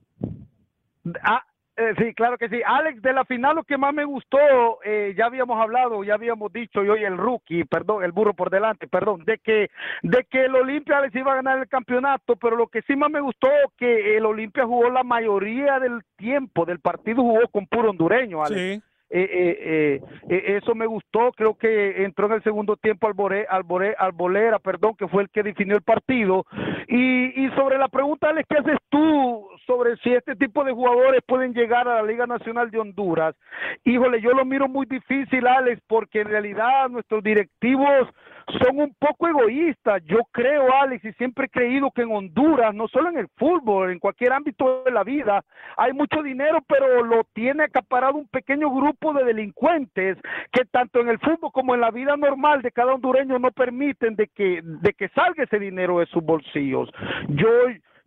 [1.24, 1.44] Ah,
[1.80, 2.62] eh, sí, claro que sí.
[2.66, 4.38] Alex, de la final lo que más me gustó,
[4.84, 8.50] eh, ya habíamos hablado, ya habíamos dicho, y hoy el rookie, perdón, el burro por
[8.50, 9.72] delante, perdón, de que,
[10.04, 13.10] de que el Olimpia les iba a ganar el campeonato, pero lo que sí más
[13.10, 17.92] me gustó, que el Olimpia jugó la mayoría del tiempo del partido, jugó con puro
[17.92, 18.60] hondureño, Alex.
[18.62, 18.89] Sí.
[19.12, 23.48] Eh, eh, eh, eh, eso me gustó, creo que entró en el segundo tiempo Albore,
[23.50, 26.46] Albore, Albolera, perdón, que fue el que definió el partido.
[26.88, 31.22] Y, y sobre la pregunta, Alex, ¿qué haces tú sobre si este tipo de jugadores
[31.26, 33.36] pueden llegar a la Liga Nacional de Honduras?
[33.84, 38.08] Híjole, yo lo miro muy difícil, Alex, porque en realidad nuestros directivos
[38.58, 40.04] son un poco egoístas.
[40.06, 43.92] Yo creo, Alex, y siempre he creído que en Honduras, no solo en el fútbol,
[43.92, 45.44] en cualquier ámbito de la vida,
[45.78, 50.18] hay mucho dinero, pero lo tiene acaparado un pequeño grupo de delincuentes
[50.52, 54.16] que tanto en el fútbol como en la vida normal de cada hondureño no permiten
[54.16, 56.90] de que, de que salga ese dinero de sus bolsillos.
[57.28, 57.50] Yo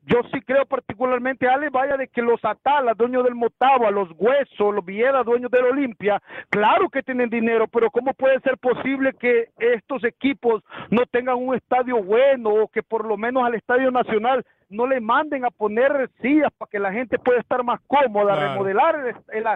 [0.04, 4.74] yo sí creo particularmente, Ale, vaya de que los Atalas, dueños del Motagua, los Huesos,
[4.74, 9.48] los Viera, dueños del Olimpia, claro que tienen dinero, pero ¿cómo puede ser posible que
[9.58, 14.44] estos equipos no tengan un estadio bueno o que por lo menos al Estadio Nacional
[14.68, 18.52] no le manden a poner sillas para que la gente pueda estar más cómoda, Claro.
[18.52, 19.46] remodelar el, el-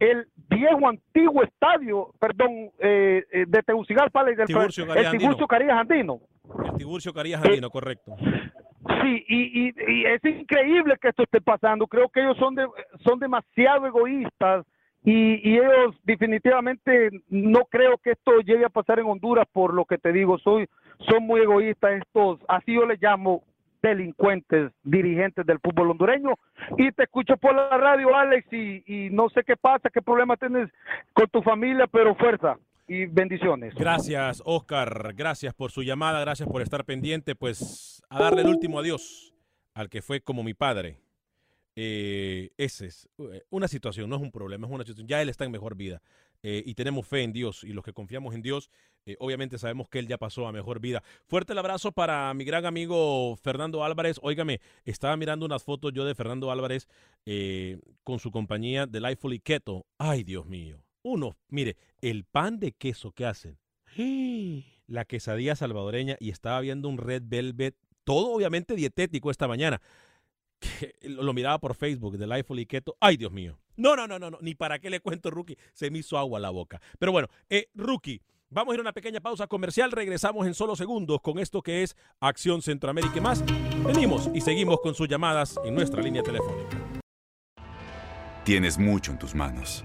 [0.00, 6.20] el viejo antiguo estadio, perdón, eh, eh, de Tegucigalpa, el Tiburcio Carías Andino.
[6.64, 8.16] El Tiburcio Carías Andino, correcto.
[8.88, 11.86] Sí, y, y, y es increíble que esto esté pasando.
[11.86, 12.66] Creo que ellos son, de,
[13.04, 14.66] son demasiado egoístas
[15.04, 19.84] y, y ellos definitivamente no creo que esto llegue a pasar en Honduras por lo
[19.84, 20.68] que te digo, soy
[21.08, 23.42] son muy egoístas estos, así yo les llamo
[23.82, 26.34] delincuentes dirigentes del fútbol hondureño
[26.78, 30.36] y te escucho por la radio Alex y, y no sé qué pasa, qué problema
[30.36, 30.70] tienes
[31.12, 33.74] con tu familia, pero fuerza y bendiciones.
[33.74, 35.14] Gracias, Oscar.
[35.14, 37.34] Gracias por su llamada, gracias por estar pendiente.
[37.34, 39.32] Pues a darle el último adiós
[39.74, 40.98] al que fue como mi padre.
[41.74, 45.08] Eh, ese es eh, una situación, no es un problema, es una situación.
[45.08, 46.02] Ya él está en mejor vida
[46.42, 48.70] eh, y tenemos fe en Dios y los que confiamos en Dios,
[49.06, 51.02] eh, obviamente sabemos que él ya pasó a mejor vida.
[51.26, 54.18] Fuerte el abrazo para mi gran amigo Fernando Álvarez.
[54.22, 56.88] Óigame, estaba mirando unas fotos yo de Fernando Álvarez
[58.04, 59.86] con su compañía de Lifefully Keto.
[59.96, 60.84] Ay, Dios mío.
[61.02, 63.58] Uno, mire, el pan de queso que hacen.
[64.86, 69.80] La quesadilla salvadoreña y estaba viendo un Red Velvet, todo obviamente dietético esta mañana.
[70.60, 72.96] Que lo miraba por Facebook de Lifefully Keto.
[73.00, 73.58] Ay, Dios mío.
[73.76, 75.58] No, no, no, no, no, ni para qué le cuento, Rookie.
[75.72, 76.80] Se me hizo agua la boca.
[77.00, 79.90] Pero bueno, eh, Rookie, vamos a ir a una pequeña pausa comercial.
[79.90, 83.44] Regresamos en solo segundos con esto que es Acción Centroamérica y más.
[83.84, 86.78] Venimos y seguimos con sus llamadas en nuestra línea telefónica.
[88.44, 89.84] Tienes mucho en tus manos.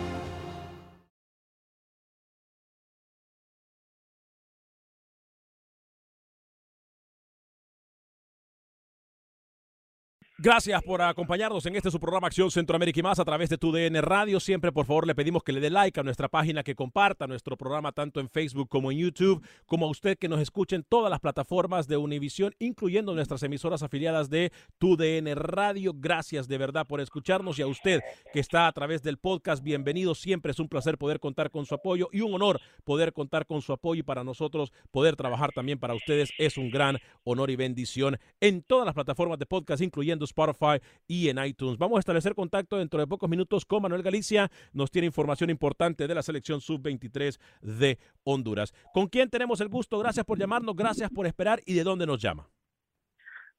[10.43, 13.71] Gracias por acompañarnos en este su programa Acción Centroamérica y más a través de tu
[13.71, 14.39] DN Radio.
[14.39, 17.55] Siempre, por favor, le pedimos que le dé like a nuestra página, que comparta nuestro
[17.55, 21.11] programa tanto en Facebook como en YouTube, como a usted que nos escuche en todas
[21.11, 25.93] las plataformas de Univisión, incluyendo nuestras emisoras afiliadas de tu DN Radio.
[25.95, 28.01] Gracias de verdad por escucharnos y a usted
[28.33, 30.15] que está a través del podcast, bienvenido.
[30.15, 33.61] Siempre es un placer poder contar con su apoyo y un honor poder contar con
[33.61, 37.57] su apoyo y para nosotros poder trabajar también para ustedes es un gran honor y
[37.57, 41.77] bendición en todas las plataformas de podcast, incluyendo Spotify y en iTunes.
[41.77, 44.49] Vamos a establecer contacto dentro de pocos minutos con Manuel Galicia.
[44.73, 48.73] Nos tiene información importante de la selección sub-23 de Honduras.
[48.93, 49.99] ¿Con quién tenemos el gusto?
[49.99, 52.47] Gracias por llamarnos, gracias por esperar y de dónde nos llama.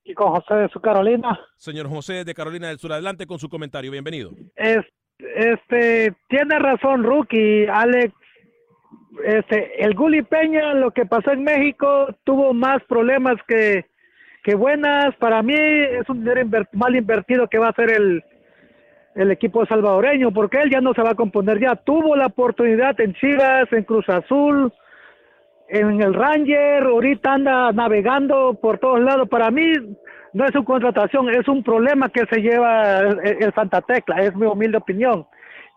[0.05, 1.39] Y con José de su Carolina.
[1.57, 3.91] Señor José de Carolina del Sur, adelante con su comentario.
[3.91, 4.33] Bienvenido.
[4.57, 4.85] Es,
[5.19, 8.13] este, tiene razón, Rookie, Alex.
[9.25, 13.85] Este, el Guli Peña, lo que pasó en México, tuvo más problemas que,
[14.43, 15.15] que buenas.
[15.17, 18.25] Para mí es un dinero mal invertido que va a hacer el,
[19.15, 21.61] el equipo salvadoreño, porque él ya no se va a componer.
[21.61, 24.73] Ya tuvo la oportunidad en Chivas, en Cruz Azul,
[25.69, 29.29] en el Ranger, ahorita anda navegando por todos lados.
[29.29, 29.73] Para mí
[30.33, 34.35] no es su contratación, es un problema que se lleva el, el Santa Tecla, es
[34.35, 35.27] mi humilde opinión.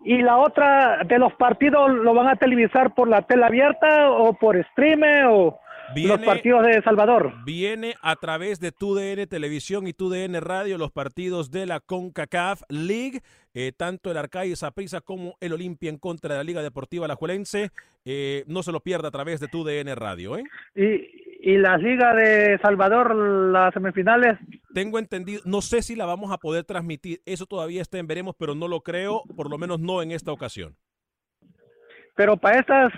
[0.03, 4.33] Y la otra, de los partidos, ¿lo van a televisar por la tela abierta o
[4.33, 5.59] por streamer o
[5.95, 7.33] los partidos de Salvador?
[7.45, 13.21] Viene a través de TUDN Televisión y TUDN Radio los partidos de la CONCACAF League,
[13.53, 17.69] eh, tanto el Arcaí Saprissa como el Olimpia en contra de la Liga Deportiva Alajuelense.
[18.05, 20.37] Eh, no se lo pierda a través de TUDN Radio.
[20.37, 20.43] ¿eh?
[20.75, 24.39] Y, y la Liga de Salvador, las semifinales,
[24.73, 28.35] Tengo entendido, no sé si la vamos a poder transmitir, eso todavía está en veremos,
[28.37, 30.75] pero no lo creo, por lo menos no en esta ocasión.
[32.15, 32.93] pero para estas,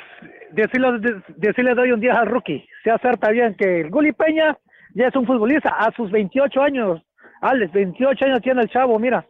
[0.51, 4.57] decirle, decirle doy un día al rookie, se acerta bien que el Guli Peña
[4.93, 7.01] ya es un futbolista a sus 28 años.
[7.41, 9.27] Alex, 28 años tiene el chavo, mira.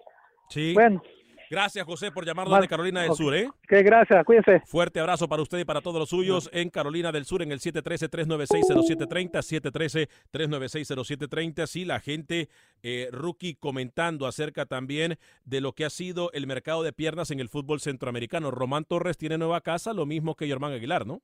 [0.49, 0.73] Sí.
[0.75, 1.01] Bueno,
[1.49, 3.13] Gracias, José, por llamarnos Mal- de Carolina del.
[3.13, 3.33] Sur.
[3.33, 3.47] ¿eh?
[3.69, 4.61] que gracias, cuídense.
[4.65, 7.59] Fuerte abrazo para usted y para todos los suyos en Carolina del Sur en el
[7.61, 11.67] 713-396-0730, 713-396-0730.
[11.67, 12.49] Sí, la gente,
[12.83, 17.39] eh, rookie, comentando acerca también de lo que ha sido el mercado de piernas en
[17.39, 18.51] el fútbol centroamericano.
[18.51, 21.21] Román Torres tiene nueva casa, lo mismo que Germán Aguilar, ¿no?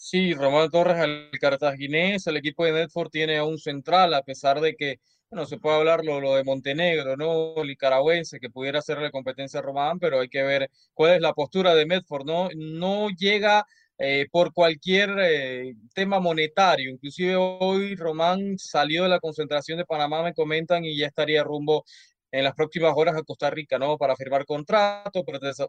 [0.00, 4.60] Sí, Román Torres al cartaginés, el equipo de Medford tiene a un central, a pesar
[4.60, 7.60] de que, bueno, se puede hablar lo, lo de Montenegro, ¿no?
[7.60, 11.32] El nicaragüense que pudiera hacerle competencia a Román, pero hay que ver cuál es la
[11.32, 12.48] postura de Medford, ¿no?
[12.56, 13.66] No llega
[13.98, 20.22] eh, por cualquier eh, tema monetario, inclusive hoy Román salió de la concentración de Panamá,
[20.22, 21.84] me comentan, y ya estaría rumbo
[22.30, 23.96] en las próximas horas a Costa Rica, ¿no?
[23.96, 25.24] Para firmar contrato,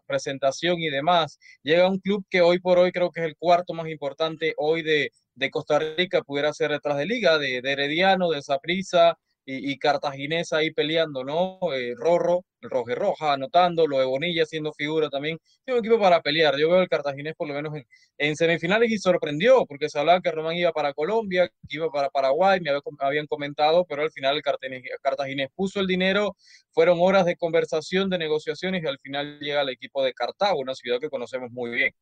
[0.06, 1.38] presentación y demás.
[1.62, 4.82] Llega un club que hoy por hoy creo que es el cuarto más importante hoy
[4.82, 9.72] de, de Costa Rica, pudiera ser detrás de Liga, de, de Herediano, de Saprissa y,
[9.72, 11.58] y Cartaginés ahí peleando, ¿no?
[11.74, 15.38] Eh, Rorro y roja, anotando, lo de Bonilla siendo figura también.
[15.64, 16.56] Es un equipo para pelear.
[16.58, 17.72] Yo veo el cartaginés por lo menos
[18.18, 22.60] en, semifinales y sorprendió, porque se hablaba que Román iba para Colombia, iba para Paraguay,
[22.60, 26.36] me habían comentado, pero al final el cartaginés puso el dinero,
[26.72, 30.74] fueron horas de conversación, de negociaciones y al final llega el equipo de Cartago, una
[30.74, 31.94] ciudad que conocemos muy bien.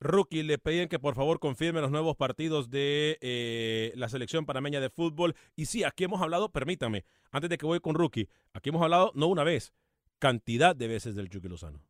[0.00, 4.80] Rookie, le pedían que por favor confirme los nuevos partidos de eh, la selección panameña
[4.80, 5.34] de fútbol.
[5.56, 9.12] Y sí, aquí hemos hablado, permítame, antes de que voy con Rookie, aquí hemos hablado
[9.14, 9.72] no una vez,
[10.24, 11.82] cantidad de veces del Chucky Lozano.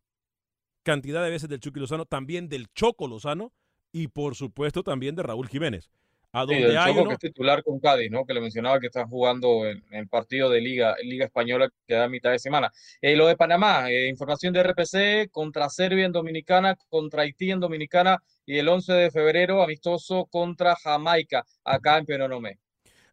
[0.83, 3.53] Cantidad de veces del Chucky Lozano, también del Choco Lozano
[3.93, 5.89] y por supuesto también de Raúl Jiménez.
[6.33, 8.25] A donde hay Choco, que es titular con Cádiz, ¿no?
[8.27, 12.09] Que le mencionaba que está jugando en, el partido de Liga, Liga Española que da
[12.09, 12.73] mitad de semana.
[13.01, 17.61] Eh, lo de Panamá, eh, información de RPC contra Serbia en Dominicana, contra Haití en
[17.61, 22.59] Dominicana y el 11 de febrero amistoso contra Jamaica, acá en Penonomé.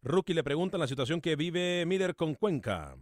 [0.02, 2.98] Rookie le pregunta la situación que vive Miller con Cuenca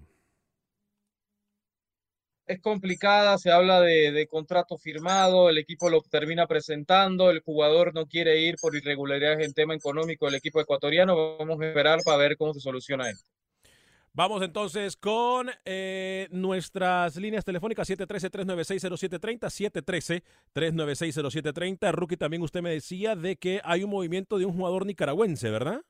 [2.50, 8.08] es complicada, se habla de, contrato firmado, el equipo lo termina presentando, el jugador no
[8.08, 12.38] quiere ir por irregularidades en tema económico del equipo ecuatoriano, vamos a esperar para ver
[12.38, 13.28] cómo se soluciona esto.
[14.14, 20.24] Vamos entonces con eh, nuestras líneas telefónicas 713-396-0730,
[20.56, 21.92] 713-396-0730.
[21.92, 25.84] Rookie, también usted me decía de que hay un movimiento de un jugador nicaragüense, ¿verdad?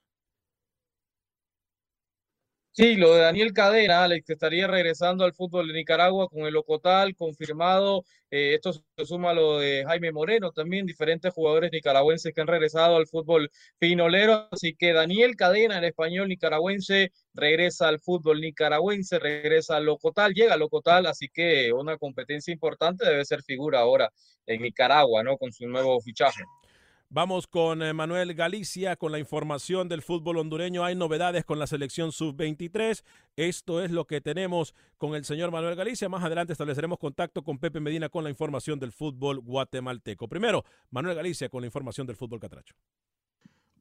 [2.71, 6.55] Sí, lo de Daniel Cadena, Alex, que estaría regresando al fútbol de Nicaragua con el
[6.55, 8.05] Ocotal, confirmado.
[8.31, 12.47] Eh, esto se suma a lo de Jaime Moreno, también diferentes jugadores nicaragüenses que han
[12.47, 14.47] regresado al fútbol pinolero.
[14.51, 20.53] Así que Daniel Cadena, el español nicaragüense, regresa al fútbol nicaragüense, regresa al Ocotal, llega
[20.53, 24.09] al Ocotal, así que una competencia importante debe ser figura ahora
[24.45, 25.37] en Nicaragua, ¿no?
[25.37, 26.43] Con su nuevo fichaje.
[27.11, 30.85] Vamos con eh, Manuel Galicia con la información del fútbol hondureño.
[30.85, 33.03] Hay novedades con la selección sub-23.
[33.35, 36.07] Esto es lo que tenemos con el señor Manuel Galicia.
[36.07, 40.27] Más adelante estableceremos contacto con Pepe Medina con la información del fútbol guatemalteco.
[40.27, 42.75] Primero, Manuel Galicia con la información del fútbol catracho.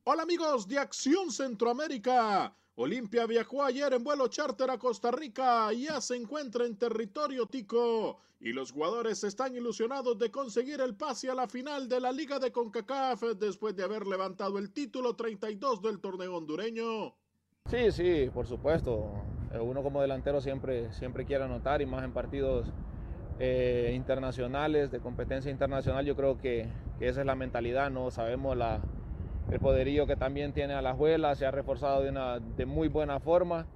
[0.05, 2.57] Hola amigos de Acción Centroamérica.
[2.81, 7.47] Olimpia viajó ayer en vuelo charter a Costa Rica y ya se encuentra en territorio
[7.47, 12.13] tico y los jugadores están ilusionados de conseguir el pase a la final de la
[12.13, 17.17] Liga de CONCACAF después de haber levantado el título 32 del torneo hondureño.
[17.69, 19.11] Sí, sí, por supuesto.
[19.53, 22.69] Eh, uno como delantero siempre, siempre quiere anotar y más en partidos
[23.41, 26.69] eh, internacionales, de competencia internacional, yo creo que,
[27.01, 28.13] que esa es la mentalidad, ¿no?
[28.13, 28.81] Sabemos la
[29.51, 32.89] el poderío que también tiene a la Juela, se ha reforzado de, una, de muy
[32.89, 33.67] buena forma.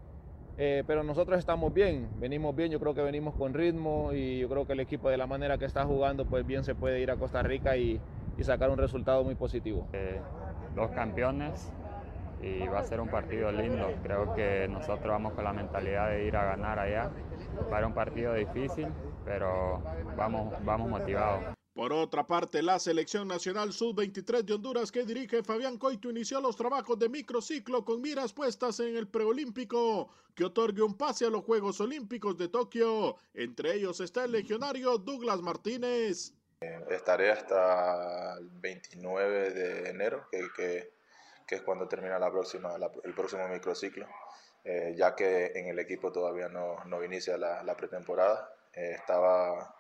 [0.59, 4.51] Eh, pero nosotros estamos bien, venimos bien, yo creo que venimos con ritmo y yo
[4.51, 7.11] creo que el equipo de la manera que está jugando, pues bien se puede ir
[7.11, 8.01] a Costa Rica y,
[8.43, 9.87] sacar un resultado muy positivo.
[9.93, 10.21] Eh,
[10.75, 11.73] dos campeones
[12.43, 13.89] y va a ser un partido lindo.
[14.03, 17.11] Creo que nosotros vamos con la mentalidad de ir a ganar allá.
[17.73, 18.89] Va a ser un partido difícil,
[19.25, 19.81] pero
[20.17, 21.62] vamos, vamos motivados.
[21.75, 26.55] Por otra parte, la selección nacional sub-23 de Honduras que dirige Fabián Coito inició los
[26.55, 31.45] trabajos de microciclo con miras puestas en el preolímpico que otorgue un pase a los
[31.45, 33.17] Juegos Olímpicos de Tokio.
[33.33, 36.35] Entre ellos está el legionario Douglas Martínez.
[36.91, 40.93] Estaré hasta el 29 de enero, que,
[41.49, 44.07] es cuando termina el próximo microciclo,
[44.63, 48.55] eh, ya que en el equipo todavía no, inicia la, pretemporada.
[48.75, 49.75] Eh, estaba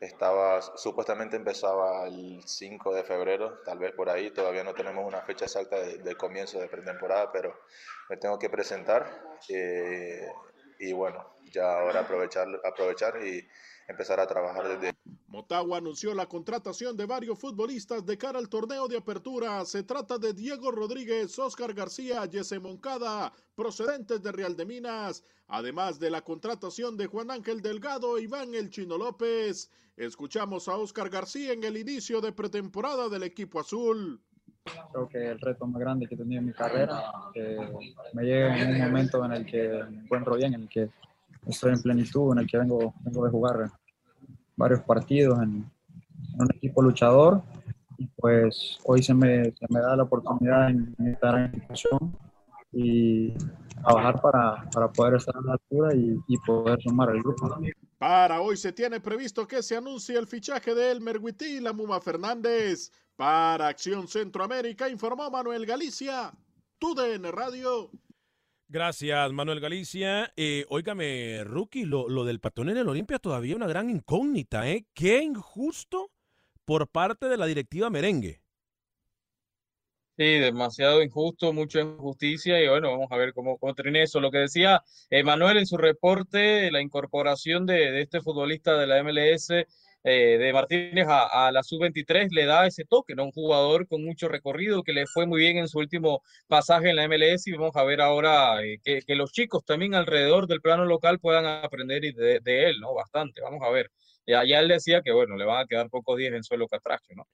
[0.00, 5.22] estaba, supuestamente empezaba el 5 de febrero, tal vez por ahí, todavía no tenemos una
[5.22, 7.58] fecha exacta de, comienzo de pretemporada, pero
[8.08, 9.06] me tengo que presentar
[9.48, 10.28] eh,
[10.78, 13.46] y bueno, ya ahora aprovechar, aprovechar y
[13.88, 14.96] empezar a trabajar desde...
[15.34, 19.64] Motagua anunció la contratación de varios futbolistas de cara al torneo de apertura.
[19.64, 25.98] Se trata de Diego Rodríguez, Oscar García, Jesse Moncada, procedentes de Real de Minas, además
[25.98, 29.72] de la contratación de Juan Ángel Delgado e Iván El Chino López.
[29.96, 34.20] Escuchamos a Oscar García en el inicio de pretemporada del equipo azul.
[34.92, 37.10] Creo que el reto más grande que he tenido en mi carrera,
[38.12, 39.82] me llega en un momento en el que
[40.36, 40.90] bien, en el que
[41.48, 43.72] estoy en plenitud, en el que vengo, vengo de jugar
[44.56, 45.70] varios partidos en,
[46.36, 47.42] un equipo luchador
[47.96, 52.16] y pues hoy se me, se me da la oportunidad en, en situación
[52.72, 53.32] y
[53.84, 57.56] trabajar para, para, poder estar a la altura y, y, poder sumar al grupo.
[57.98, 61.72] Para hoy se tiene previsto que se anuncie el fichaje de Elmer Huití y la
[61.72, 62.90] Muma Fernández.
[63.16, 66.32] Para Acción Centroamérica informó Manuel Galicia,
[66.80, 67.90] TUDN Radio.
[68.74, 70.32] Gracias, Manuel Galicia.
[70.36, 70.66] Eh,
[71.44, 74.84] Rookie, lo, lo del patón en el Olimpia todavía una gran incógnita, ¿eh?
[74.92, 76.10] Qué injusto
[76.64, 78.42] por parte de la directiva merengue.
[80.16, 84.18] Sí, demasiado injusto, mucha injusticia y bueno, vamos a ver cómo, cómo eso.
[84.18, 84.82] Lo que decía
[85.22, 89.50] Manuel en su reporte, la incorporación de, de este futbolista de la MLS,
[90.04, 93.24] eh, de Martínez a, la sub-23, le da ese toque, ¿no?
[93.24, 96.96] Un jugador con mucho recorrido que le fue muy bien en su último pasaje en
[96.96, 100.60] la MLS y vamos a ver ahora eh, que, que, los chicos también alrededor del
[100.60, 102.94] plano local puedan aprender de, de él, ¿no?
[102.94, 103.90] Bastante, vamos a ver.
[104.26, 107.14] Ya, ya él decía que, bueno, le van a quedar pocos días en suelo catracho,
[107.14, 107.26] ¿no?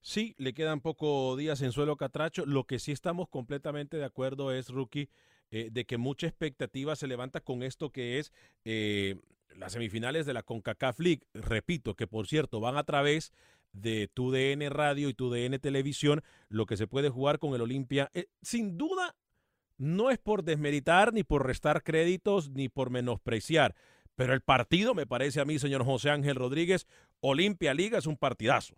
[0.00, 2.46] Sí, le quedan pocos días en suelo catracho.
[2.46, 5.10] Lo que sí estamos completamente de acuerdo es, Rookie,
[5.50, 8.32] eh, de que mucha expectativa se levanta con esto que es
[8.64, 9.16] eh,
[9.58, 11.22] las semifinales de la CONCACAF League.
[11.34, 13.32] Repito, que por cierto van a través
[13.72, 17.60] de tu DN Radio y tu DN Televisión, lo que se puede jugar con el
[17.60, 18.10] Olimpia.
[18.14, 19.16] Eh, sin duda,
[19.76, 23.74] no es por desmeritar, ni por restar créditos, ni por menospreciar.
[24.16, 26.86] Pero el partido, me parece a mí, señor José Ángel Rodríguez,
[27.20, 28.74] Olimpia Liga es un partidazo.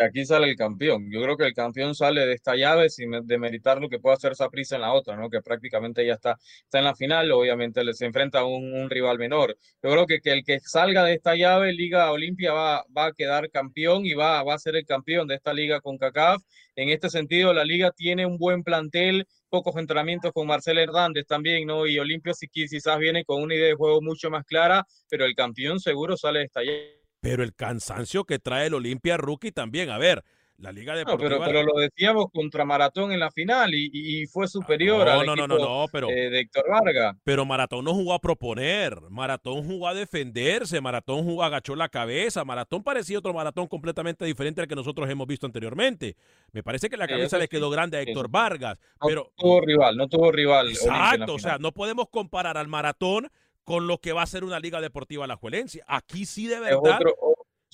[0.00, 1.10] Aquí sale el campeón.
[1.10, 4.32] Yo creo que el campeón sale de esta llave sin demeritar lo que puede hacer
[4.50, 5.28] prisa en la otra, ¿no?
[5.28, 7.30] Que prácticamente ya está, está en la final.
[7.32, 9.56] Obviamente se enfrenta a un, rival menor.
[9.82, 13.12] Yo creo que, que, el que salga de esta llave, Liga Olimpia, va, va a
[13.12, 16.42] quedar campeón y va, va a ser el campeón de esta liga con CACAF.
[16.74, 21.66] En este sentido, la liga tiene un buen plantel, pocos entrenamientos con Marcel Hernández también,
[21.66, 21.86] ¿no?
[21.86, 25.80] Y Olimpia quizás viene con una idea de juego mucho más clara, pero el campeón
[25.80, 29.90] seguro sale de esta llave pero el cansancio que trae el Olimpia Rookie también.
[29.90, 30.24] A ver,
[30.58, 31.30] la Liga Deportiva.
[31.30, 35.20] No, pero, pero lo decíamos contra Maratón en la final y, y fue superior no,
[35.20, 37.16] al no, equipo no, no, pero, eh, de Héctor Vargas.
[37.22, 42.44] Pero Maratón no jugó a proponer, Maratón jugó a defenderse, Maratón jugó, agachó la cabeza,
[42.44, 46.16] Maratón parecía otro Maratón completamente diferente al que nosotros hemos visto anteriormente.
[46.50, 48.78] Me parece que la cabeza le quedó grande a Héctor Vargas.
[49.00, 50.70] No pero, tuvo rival, no tuvo rival.
[50.70, 53.30] Exacto, o sea, no podemos comparar al Maratón
[53.64, 55.84] con lo que va a ser una Liga Deportiva La Juelencia.
[55.86, 57.00] Aquí sí de verdad.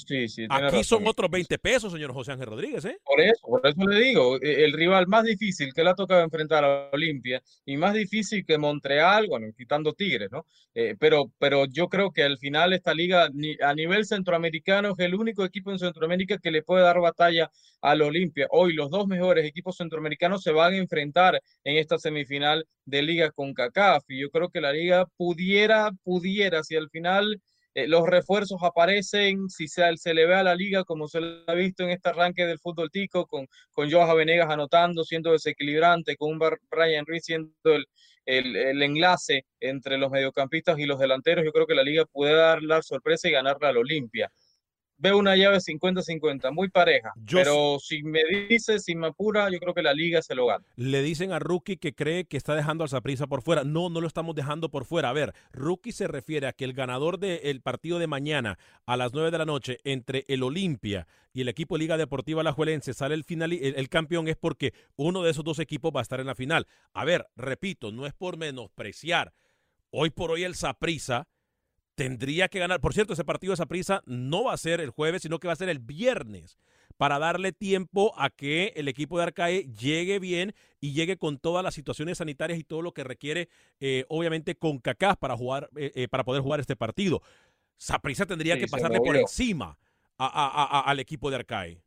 [0.07, 2.99] Sí, sí, Aquí son otros 20 pesos, señor José Ángel Rodríguez, ¿eh?
[3.05, 6.23] Por eso, por eso le digo, e, el rival más difícil que le ha tocado
[6.23, 10.47] enfrentar a Olimpia y más difícil que Montreal, bueno, quitando Tigres, ¿no?
[10.73, 13.29] Eh, pero, pero yo creo que al final esta liga
[13.61, 18.01] a nivel centroamericano es el único equipo en Centroamérica que le puede dar batalla al
[18.03, 18.47] Olimpia.
[18.51, 23.33] Hoy los dos mejores equipos centroamericanos se van a enfrentar en esta semifinal de liga
[23.33, 27.43] con CACAF y yo creo que la liga pudiera, pudiera, si al final
[27.79, 31.55] eh, los refuerzos aparecen, si se, le ve a la liga como se le ha
[31.55, 36.33] visto en este arranque del fútbol tico, con, con Joao Venegas anotando, siendo desequilibrante, con
[36.33, 37.87] un Brian Ruiz siendo el,
[38.25, 42.35] el, el, enlace entre los mediocampistas y los delanteros, yo creo que la liga puede
[42.35, 44.29] dar la sorpresa y ganarle al Olimpia
[44.99, 47.13] veo una llave 50-50, muy pareja.
[47.31, 50.65] pero si me dice, si me apura, yo creo que la liga se lo gana.
[50.77, 53.65] Le dicen a Rookie que cree que está dejando al Zaprisa por fuera.
[53.65, 55.11] No, no lo estamos dejando por fuera.
[55.11, 59.13] A ver, Rookie se refiere a que el ganador del partido de mañana a las
[59.13, 63.25] 9 de la noche entre el Olimpia y el equipo Liga Deportiva Alajuelense sale el,
[63.25, 66.27] final, el, el campeón es porque uno de esos dos equipos va a estar en
[66.27, 66.67] la final.
[66.93, 69.33] A ver, repito, no es por menospreciar.
[69.91, 71.29] Hoy por hoy el Zaprisa
[71.99, 72.81] tendría que ganar.
[72.81, 75.49] Por cierto, ese partido de esa prisa no va a ser el jueves, sino que
[75.49, 76.57] va a ser el viernes
[76.97, 81.65] para darle tiempo a que el equipo de Arcae llegue bien y llegue con todas
[81.65, 83.49] las situaciones sanitarias y todo lo que requiere,
[83.81, 87.21] eh, obviamente, con CACAS para jugar, eh, eh, para poder jugar este partido.
[87.77, 89.77] Saprisa tendría que pasarle por encima
[90.19, 91.83] al equipo de Arcae.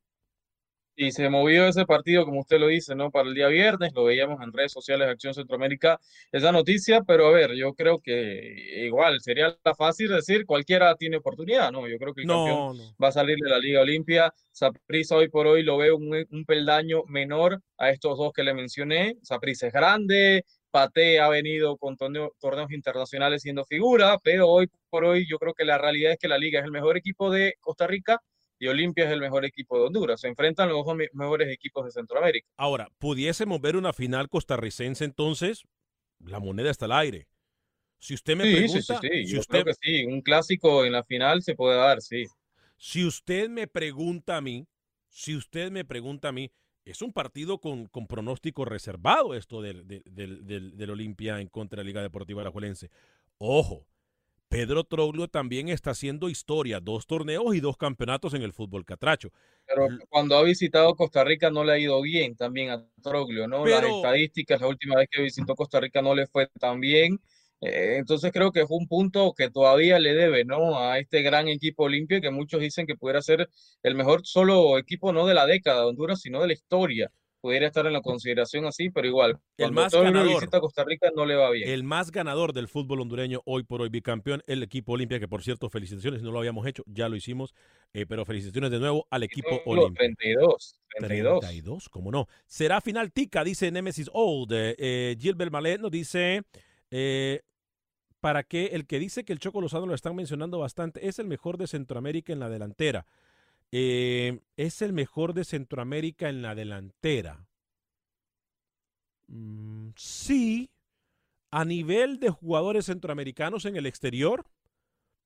[1.02, 3.10] Y se movió ese partido, como usted lo dice, ¿no?
[3.10, 6.00] Para el día viernes, lo veíamos en redes sociales de Acción Centroamérica,
[6.32, 11.72] esa noticia, pero a ver, yo creo que igual sería fácil decir cualquiera tiene oportunidad,
[11.72, 11.88] ¿no?
[11.88, 14.32] Yo creo que el campeón va a salir de la Liga Olimpia.
[14.52, 18.54] Saprissa hoy por hoy lo veo un, un peldaño menor a estos dos que le
[18.54, 19.18] mencioné.
[19.24, 25.26] Saprissa es grande, Pate ha venido con torneos internacionales siendo figura, pero hoy por hoy
[25.28, 27.88] yo creo que la realidad es que la liga es el mejor equipo de Costa
[27.88, 28.22] Rica
[28.62, 30.22] y Olimpia es el mejor equipo de Honduras.
[30.22, 32.48] Se enfrentan los dos mejores equipos de Centroamérica.
[32.58, 35.64] Ahora, pudiésemos ver una final costarricense entonces,
[36.20, 37.28] la moneda está al aire.
[37.98, 40.92] Si usted me pregunta, sí, sí, si Yo usted, creo que sí, un clásico en
[40.92, 42.28] la final se puede dar, sí.
[42.78, 44.68] Si usted me pregunta a mí,
[45.10, 46.52] si usted me pregunta a mí,
[46.86, 51.78] es un partido con, con pronóstico reservado esto del, del, del, del Olimpia en contra
[51.78, 52.92] de la Liga Deportiva Alajuelense.
[53.40, 53.88] Ojo,
[54.52, 59.32] Pedro Troglio también está haciendo historia, dos torneos y dos campeonatos en el fútbol catracho.
[59.66, 63.66] Pero cuando ha visitado Costa Rica no le ha ido bien también a Troglio, ¿no?
[63.66, 67.18] Las estadísticas, la última vez que visitó Costa Rica no le fue tan bien.
[67.62, 70.78] Eh, entonces creo que es un punto que todavía le debe, ¿no?
[70.80, 73.50] A este gran equipo Olimpia que muchos dicen que pudiera ser
[73.84, 77.10] el mejor solo equipo no de la década de Honduras, sino de la historia.
[77.42, 80.36] Pudiera estar en la consideración así, pero igual, El más ganador.
[80.36, 81.68] visita a Costa Rica no le va bien.
[81.68, 85.44] El más ganador del fútbol hondureño hoy por hoy, bicampeón, el equipo Olimpia, que por
[85.44, 87.54] cierto, felicitaciones, no lo habíamos hecho, ya lo hicimos,
[87.94, 90.08] eh, pero felicitaciones de nuevo al equipo Olimpia.
[90.16, 91.40] 32, 32.
[91.40, 92.28] 32, ¿cómo no?
[92.46, 94.54] Será final tica, dice Nemesis Old.
[94.54, 96.44] Eh, eh, Gilbert Malet nos dice,
[96.92, 97.42] eh,
[98.20, 101.28] para que el que dice que el Choco Lozano lo están mencionando bastante, es el
[101.28, 103.06] mejor de Centroamérica en la delantera.
[103.72, 107.48] Eh, es el mejor de Centroamérica en la delantera.
[109.28, 110.70] Mm, sí,
[111.52, 114.46] a nivel de jugadores centroamericanos en el exterior,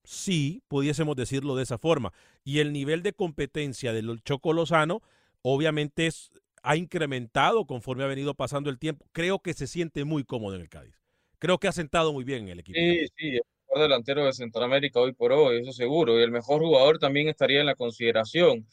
[0.04, 2.14] sí, pudiésemos decirlo de esa forma.
[2.44, 5.02] Y el nivel de competencia del Choco Lozano,
[5.42, 6.32] obviamente, es-
[6.64, 9.06] ha incrementado conforme ha venido pasando el tiempo.
[9.14, 10.96] Creo que se siente muy cómodo en el Cádiz.
[11.40, 12.80] Creo que ha sentado muy bien en el equipo.
[12.80, 16.20] Sí, sí, mejor delantero de Centroamérica hoy por hoy, eso seguro.
[16.20, 18.68] Y el mejor jugador también estaría en la consideración.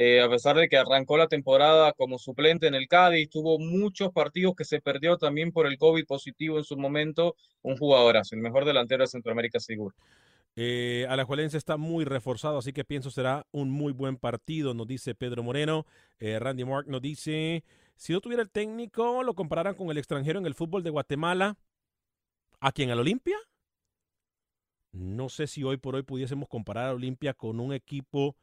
[0.00, 4.12] Eh, a pesar de que arrancó la temporada como suplente en el Cádiz, tuvo muchos
[4.12, 7.34] partidos que se perdió también por el COVID positivo en su momento.
[7.62, 9.96] Un jugadorazo, el mejor delantero de Centroamérica seguro.
[10.54, 15.14] Eh, Alajuelense está muy reforzado, así que pienso será un muy buen partido, nos dice
[15.14, 15.84] Pedro Moreno.
[16.18, 17.64] Eh, Randy Mark nos dice,
[17.96, 21.56] si no tuviera el técnico, lo compararan con el extranjero en el fútbol de Guatemala.
[22.60, 22.90] ¿A quién?
[22.90, 23.36] ¿Al Olimpia?
[24.98, 28.36] No sé si hoy por hoy pudiésemos comparar a Olimpia con un equipo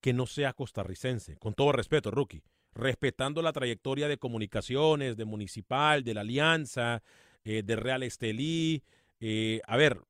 [0.00, 6.02] que no sea costarricense, con todo respeto, rookie, respetando la trayectoria de comunicaciones, de Municipal,
[6.02, 7.02] de la Alianza,
[7.44, 8.82] eh, de Real Estelí.
[9.20, 10.00] Eh, a ver,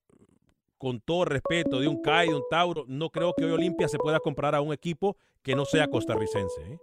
[0.79, 3.99] con todo respeto, de un CAI, de un Tauro, no creo que hoy Olimpia se
[3.99, 6.79] pueda comprar a un equipo que no sea costarricense.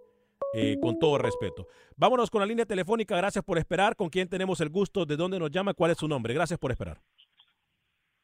[0.53, 0.77] ¿eh?
[0.81, 1.65] Con todo respeto.
[1.95, 3.15] Vámonos con la línea telefónica.
[3.15, 3.95] Gracias por esperar.
[3.95, 5.05] ¿Con quién tenemos el gusto?
[5.05, 5.73] ¿De dónde nos llama?
[5.73, 6.33] ¿Cuál es su nombre?
[6.33, 7.01] Gracias por esperar.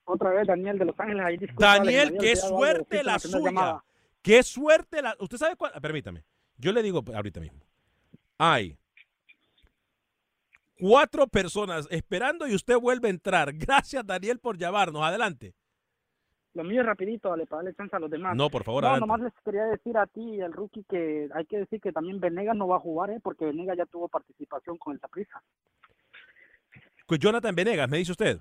[0.10, 1.26] Otra vez Daniel de Los Ángeles.
[1.26, 3.40] Ahí, Daniel, me qué suerte la suya.
[3.52, 3.84] llamada.
[4.22, 5.16] Qué suerte la.
[5.20, 5.74] ¿Usted sabe cuál?
[5.82, 6.24] Permítame.
[6.58, 7.60] Yo le digo ahorita mismo.
[8.38, 8.78] Hay
[10.80, 13.52] cuatro personas esperando y usted vuelve a entrar.
[13.54, 15.04] Gracias, Daniel, por llamarnos.
[15.04, 15.54] Adelante.
[16.54, 18.36] Lo mío es rapidito, dale, para darle chance a los demás.
[18.36, 19.08] No, por favor, No, adelante.
[19.08, 22.20] nomás les quería decir a ti y al rookie que hay que decir que también
[22.20, 23.20] Venegas no va a jugar, ¿eh?
[23.22, 25.44] Porque Venegas ya tuvo participación con el Saprissa.
[27.06, 28.40] Pues Jonathan Venegas, me dice usted.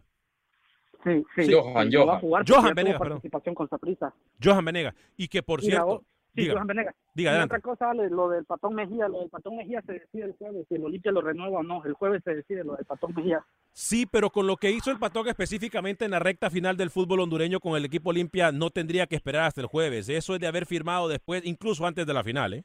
[1.07, 1.53] Sí, sí.
[1.53, 3.17] Johan, no va a jugar porque Johan tuvo Venegas, perdón.
[3.19, 4.13] participación con Saprissa.
[4.43, 4.95] Johan Venegas.
[5.17, 6.03] Y que por Y cierto.
[6.35, 6.55] Sí, dígame.
[6.57, 6.95] Johan Venegas.
[7.15, 7.55] Diga, Y adelante.
[7.55, 10.67] otra cosa, Ale, lo del Patón Mejía, lo del Patón Mejía se decide el jueves,
[10.69, 11.83] si el Olimpia lo renueva o no.
[11.85, 13.43] El jueves se decide lo del Patón Mejía.
[13.73, 17.21] Sí, pero con lo que hizo el Patón específicamente en la recta final del fútbol
[17.21, 20.09] hondureño con el equipo Olimpia, no tendría que esperar hasta el jueves.
[20.09, 22.65] Eso es de haber firmado después, incluso antes de la final, ¿eh?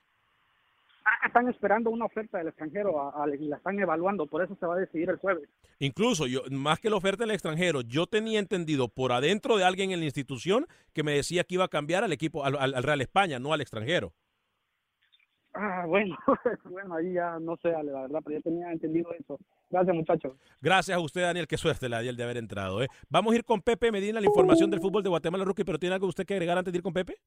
[1.04, 4.56] Ah, Están esperando una oferta del extranjero a- a- y la están evaluando, por eso
[4.60, 5.50] se va a decidir el jueves.
[5.80, 9.64] Incluso yo, más que la oferta en el extranjero, yo tenía entendido por adentro de
[9.64, 12.76] alguien en la institución que me decía que iba a cambiar al equipo, al, al-
[12.76, 14.14] al Real España, no al extranjero.
[15.54, 16.16] Ah, bueno,
[16.66, 19.38] bueno, ahí ya no sé, la verdad, pero yo tenía entendido eso.
[19.70, 20.34] Gracias, muchachos.
[20.62, 21.48] Gracias a usted, Daniel.
[21.48, 22.82] Qué suerte él de haber entrado.
[22.84, 22.88] ¿eh?
[23.10, 25.96] Vamos a ir con Pepe Medina, la información del fútbol de Guatemala Rookie, pero ¿tiene
[25.96, 27.18] algo usted que agregar antes de ir con Pepe?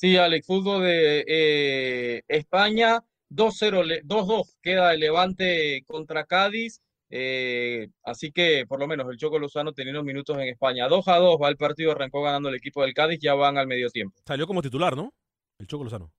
[0.00, 6.80] Sí, Alex, fútbol de eh, España, 2-0, le- 2-2 queda el Levante contra Cádiz.
[7.10, 10.86] eh, así que por lo menos el Choco Lozano tenía unos minutos en España.
[10.86, 13.66] 2 a 2 va el partido, arrancó ganando el equipo del Cádiz, ya van al
[13.66, 14.16] medio tiempo.
[14.24, 15.12] Salió como titular, ¿no?
[15.58, 16.12] El Choco Lozano.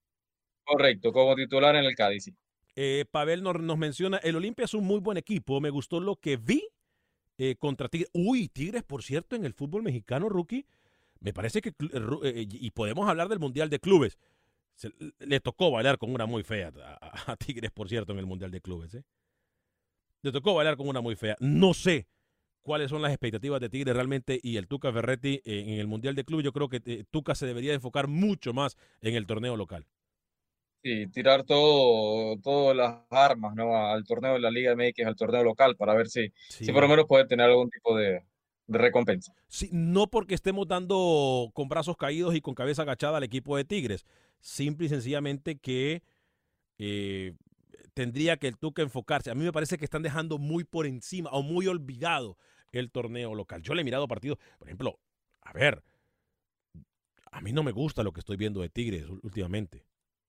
[0.66, 2.26] Correcto, como titular en el Cádiz.
[2.26, 2.34] sí.
[2.76, 6.18] Eh, Pavel nos, nos menciona, el Olimpia es un muy buen equipo, me gustó lo
[6.18, 6.68] que vi
[7.38, 8.10] eh, contra Tigres.
[8.14, 10.66] Uy, Tigres, por cierto, en el fútbol mexicano, rookie,
[11.22, 14.18] me parece que, eh, y podemos hablar del Mundial de Clubes,
[14.76, 18.28] Se- le tocó bailar con una muy fea a, a Tigres, por cierto, en el
[18.28, 18.96] Mundial de Clubes.
[18.96, 19.04] ¿eh?
[20.22, 21.36] Le tocó bailar con una muy fea.
[21.40, 22.08] No sé
[22.64, 26.16] cuáles son las expectativas de Tigres realmente y el Tuca Ferretti eh, en el Mundial
[26.16, 26.46] de Clubes.
[26.46, 29.88] Yo creo que eh, Tuca se debería enfocar mucho más en el torneo local.
[30.82, 33.76] Sí, tirar todo, todas las armas, ¿no?
[33.76, 36.88] Al torneo de la Liga MX, al torneo local, para ver si, si por lo
[36.90, 38.24] menos puede tener algún tipo de,
[38.70, 39.34] de recompensa.
[39.48, 43.66] Sí, no porque estemos dando con brazos caídos y con cabeza agachada al equipo de
[43.66, 44.06] Tigres.
[44.40, 46.04] Simple y sencillamente que
[46.78, 47.34] eh,
[47.94, 49.32] tendría que el Tuca enfocarse.
[49.32, 52.38] A mí me parece que están dejando muy por encima o muy olvidado
[52.72, 53.64] el torneo local.
[53.64, 55.00] Yo le he mirado partidos, por ejemplo,
[55.42, 55.84] a ver,
[57.32, 59.84] a mí no me gusta lo que estoy viendo de Tigres últimamente.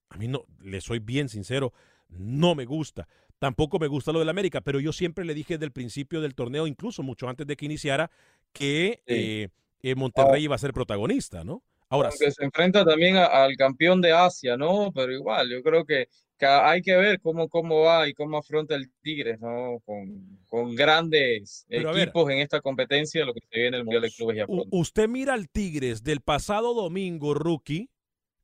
[0.08, 1.74] A mí no, le soy bien sincero,
[2.08, 3.06] no me gusta.
[3.40, 6.34] Tampoco me gusta lo del América, pero yo siempre le dije desde el principio del
[6.34, 8.10] torneo, incluso mucho antes de que iniciara,
[8.52, 9.48] que eh,
[9.82, 11.62] eh, Monterrey iba a ser protagonista, ¿no?
[11.88, 14.92] Ahora, Aunque se enfrenta también a- al campeón de Asia, ¿no?
[14.94, 18.74] Pero igual, yo creo que, que hay que ver cómo, cómo va y cómo afronta
[18.74, 19.80] el Tigres, ¿no?
[19.86, 22.02] Con, con grandes Pero a ver.
[22.08, 24.68] equipos en esta competencia, lo que se viene en el Mundial de Clubes ya pronto.
[24.70, 27.88] usted mira al Tigres del pasado domingo, rookie,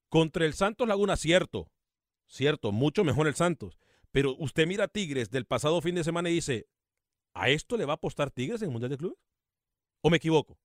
[0.09, 1.69] contra el Santos Laguna, cierto.
[2.27, 3.79] cierto, mucho mejor el Santos.
[4.17, 6.67] Pero usted mira a Tigres del pasado fin de semana y dice,
[7.35, 9.19] ¿a esto le va a apostar Tigres en el Mundial de Clubes?
[10.01, 10.57] ¿O me equivoco?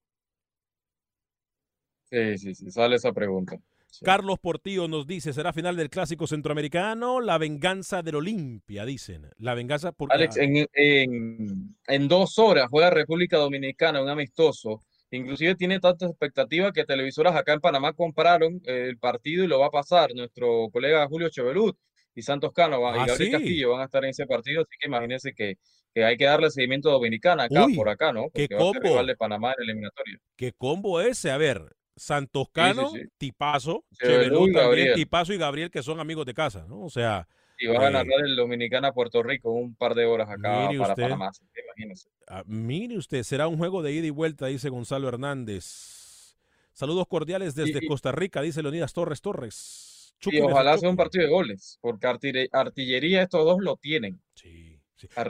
[2.09, 3.57] Sí, sí, sí, sale esa pregunta.
[4.03, 7.19] Carlos Portillo nos dice, ¿será final del Clásico Centroamericano?
[7.19, 9.29] La venganza del Olimpia, dicen.
[9.37, 10.13] La venganza por...
[10.13, 14.81] Alex, en, en, en dos horas juega República Dominicana, un amistoso.
[15.09, 19.65] Inclusive tiene tanta expectativa que televisoras acá en Panamá compraron el partido y lo va
[19.65, 20.15] a pasar.
[20.15, 21.75] Nuestro colega Julio Chevelut
[22.15, 23.31] y Santos Cano y Ah, Gabriel sí.
[23.31, 25.55] Castillo van a estar en ese partido, así que imagínense que,
[25.93, 28.25] que hay que darle seguimiento a Dominicana acá Uy, por acá, ¿no?
[28.33, 28.89] qué Porque va a ser combo.
[28.89, 30.19] rival de Panamá en el eliminatorio.
[30.35, 31.31] ¿Qué combo ese?
[31.31, 31.63] A ver,
[31.95, 33.07] Santos Cano, sí, sí.
[33.17, 34.95] Tipazo, Chevelú y Gabriel.
[34.95, 36.81] Tipazo y Gabriel, que son amigos de casa, ¿no?
[36.81, 37.27] O sea,
[37.59, 40.89] Y va a eh, narrar el Dominicana Puerto Rico un par de horas acá para
[40.89, 41.03] usted.
[41.03, 42.09] Panamá, así que imagínense.
[42.27, 46.37] Ah, mire usted, será un juego de ida y vuelta, dice Gonzalo Hernández.
[46.73, 49.89] Saludos cordiales desde Y- Costa Rica, dice Leonidas Torres Torres.
[50.29, 54.21] Y ojalá sea un partido de goles, porque artille- artillería estos dos lo tienen.
[54.35, 54.77] Sí.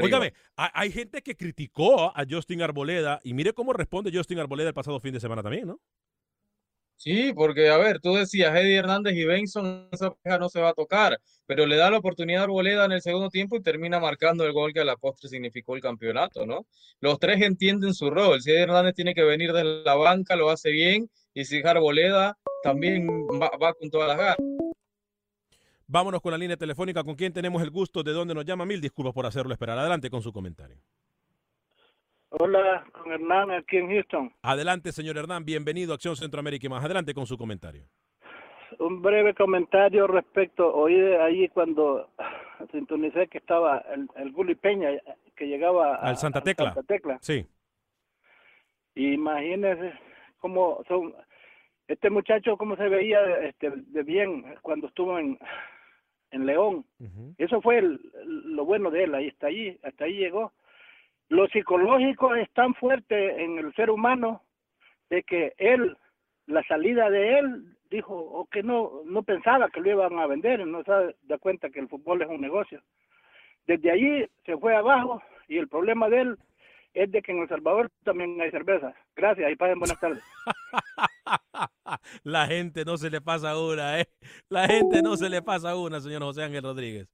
[0.01, 4.67] Óigame, ha- hay gente que criticó a Justin Arboleda y mire cómo responde Justin Arboleda
[4.69, 5.79] el pasado fin de semana también, ¿no?
[6.97, 10.69] Sí, porque a ver, tú decías Eddie Hernández y Benson, esa pareja no se va
[10.69, 11.17] a tocar,
[11.47, 14.51] pero le da la oportunidad a Arboleda en el segundo tiempo y termina marcando el
[14.51, 16.67] gol que a la postre significó el campeonato, ¿no?
[16.99, 18.39] Los tres entienden su rol.
[18.41, 22.37] Si Eddie Hernández tiene que venir de la banca, lo hace bien, y si Arboleda
[22.61, 23.07] también
[23.41, 24.37] va, va con todas las ganas.
[25.93, 28.65] Vámonos con la línea telefónica con quien tenemos el gusto de dónde nos llama.
[28.65, 29.77] Mil disculpas por hacerlo esperar.
[29.77, 30.77] Adelante con su comentario.
[32.29, 34.33] Hola, con Hernán aquí en Houston.
[34.41, 35.43] Adelante, señor Hernán.
[35.43, 36.81] Bienvenido a Acción Centroamérica y más.
[36.85, 37.83] Adelante con su comentario.
[38.79, 42.09] Un breve comentario respecto, oí de ahí cuando
[42.71, 44.91] sintonicé que estaba el, el Gulli Peña
[45.35, 46.73] que llegaba Al Santa Tecla.
[46.73, 47.17] Santa Tecla.
[47.19, 47.45] Sí.
[48.95, 49.91] Imagínense
[50.39, 51.13] cómo son
[51.89, 55.37] este muchacho cómo se veía este de bien cuando estuvo en
[56.31, 56.85] en León.
[57.37, 60.51] Eso fue el- lo bueno de él, ahí está ahí, hasta ahí llegó.
[61.29, 64.41] Lo psicológico es tan fuerte en el ser humano
[65.09, 65.95] de que él,
[66.47, 70.65] la salida de él, dijo o que no, no pensaba que lo iban a vender,
[70.65, 72.81] no se da cuenta que el fútbol es un negocio.
[73.67, 76.37] Desde allí se fue abajo y el problema de él
[76.93, 78.93] es de que en El Salvador también hay cerveza.
[79.15, 80.23] Gracias y pasen buenas tardes.
[82.23, 84.09] La gente no se le pasa una, ¿eh?
[84.49, 87.07] La gente no se le pasa una, señor José Ángel Rodríguez.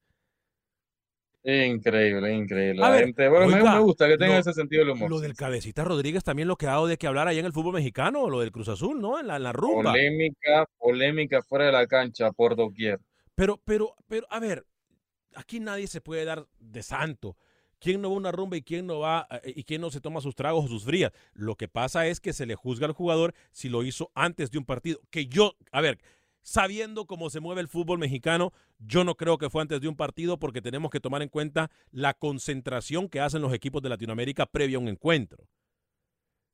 [1.44, 2.84] Increíble, increíble.
[2.84, 4.94] A La ver, gente, bueno, me- oiga, me gusta que tenga lo- ese sentido del
[4.96, 5.10] humor.
[5.10, 7.54] Lo del Cabecita Rodríguez también lo que ha dado de que hablar ahí en el
[7.54, 9.18] fútbol mexicano, lo del Cruz Azul, ¿no?
[9.18, 9.92] En la, en la rumba.
[9.92, 13.00] Polémica, polémica fuera de la cancha por doquier.
[13.34, 14.66] Pero, pero, pero, a ver,
[15.36, 17.38] aquí nadie se puede dar de santo.
[17.80, 20.02] ¿Quién no va a una rumba y quién no va eh, y quién no se
[20.02, 21.12] toma sus tragos o sus frías?
[21.34, 24.58] Lo que pasa es que se le juzga al jugador si lo hizo antes de
[24.58, 25.00] un partido.
[25.10, 26.00] Que yo, a ver,
[26.42, 29.96] sabiendo cómo se mueve el fútbol mexicano, yo no creo que fue antes de un
[29.96, 34.46] partido porque tenemos que tomar en cuenta la concentración que hacen los equipos de Latinoamérica
[34.46, 35.48] previo a un encuentro.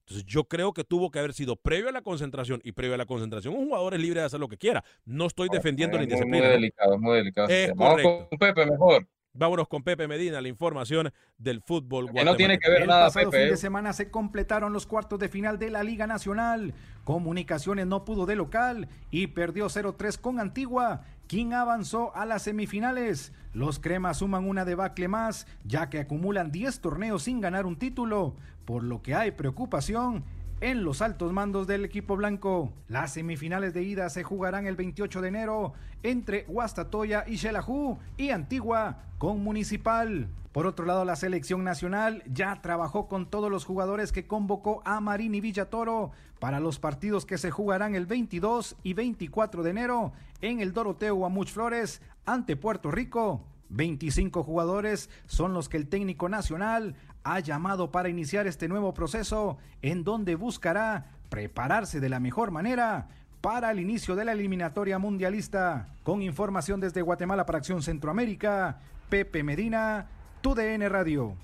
[0.05, 2.97] Entonces yo creo que tuvo que haber sido previo a la concentración y previo a
[2.97, 4.83] la concentración un jugador es libre de hacer lo que quiera.
[5.05, 6.47] No estoy defendiendo la Es muy, muy indisciplina.
[6.47, 6.53] ¿no?
[6.53, 7.47] delicado, es muy delicado.
[7.47, 7.69] Es.
[7.75, 8.27] Vamos correcto.
[8.29, 9.07] con Pepe mejor.
[9.35, 13.07] Vámonos con Pepe Medina, la información del fútbol Que no tiene que ver El nada,
[13.07, 13.43] pasado Pepe.
[13.43, 13.57] fin de ¿eh?
[13.57, 16.75] semana se completaron los cuartos de final de la Liga Nacional.
[17.03, 23.33] Comunicaciones no pudo de local y perdió 0-3 con Antigua, quien avanzó a las semifinales.
[23.53, 28.35] Los cremas suman una debacle más, ya que acumulan 10 torneos sin ganar un título,
[28.65, 30.23] por lo que hay preocupación
[30.63, 32.71] en los altos mandos del equipo blanco.
[32.87, 38.29] Las semifinales de ida se jugarán el 28 de enero entre Guastatoya y Xelajú y
[38.29, 40.29] Antigua con Municipal.
[40.53, 45.01] Por otro lado, la selección nacional ya trabajó con todos los jugadores que convocó a
[45.01, 50.13] Marín y Villatoro para los partidos que se jugarán el 22 y 24 de enero
[50.39, 53.41] en el Doroteo Guamuch Flores ante Puerto Rico.
[53.73, 59.57] 25 jugadores son los que el técnico nacional ha llamado para iniciar este nuevo proceso
[59.81, 63.07] en donde buscará prepararse de la mejor manera
[63.41, 65.95] para el inicio de la eliminatoria mundialista.
[66.03, 70.07] Con información desde Guatemala para Acción Centroamérica, Pepe Medina,
[70.41, 71.35] TUDN Radio.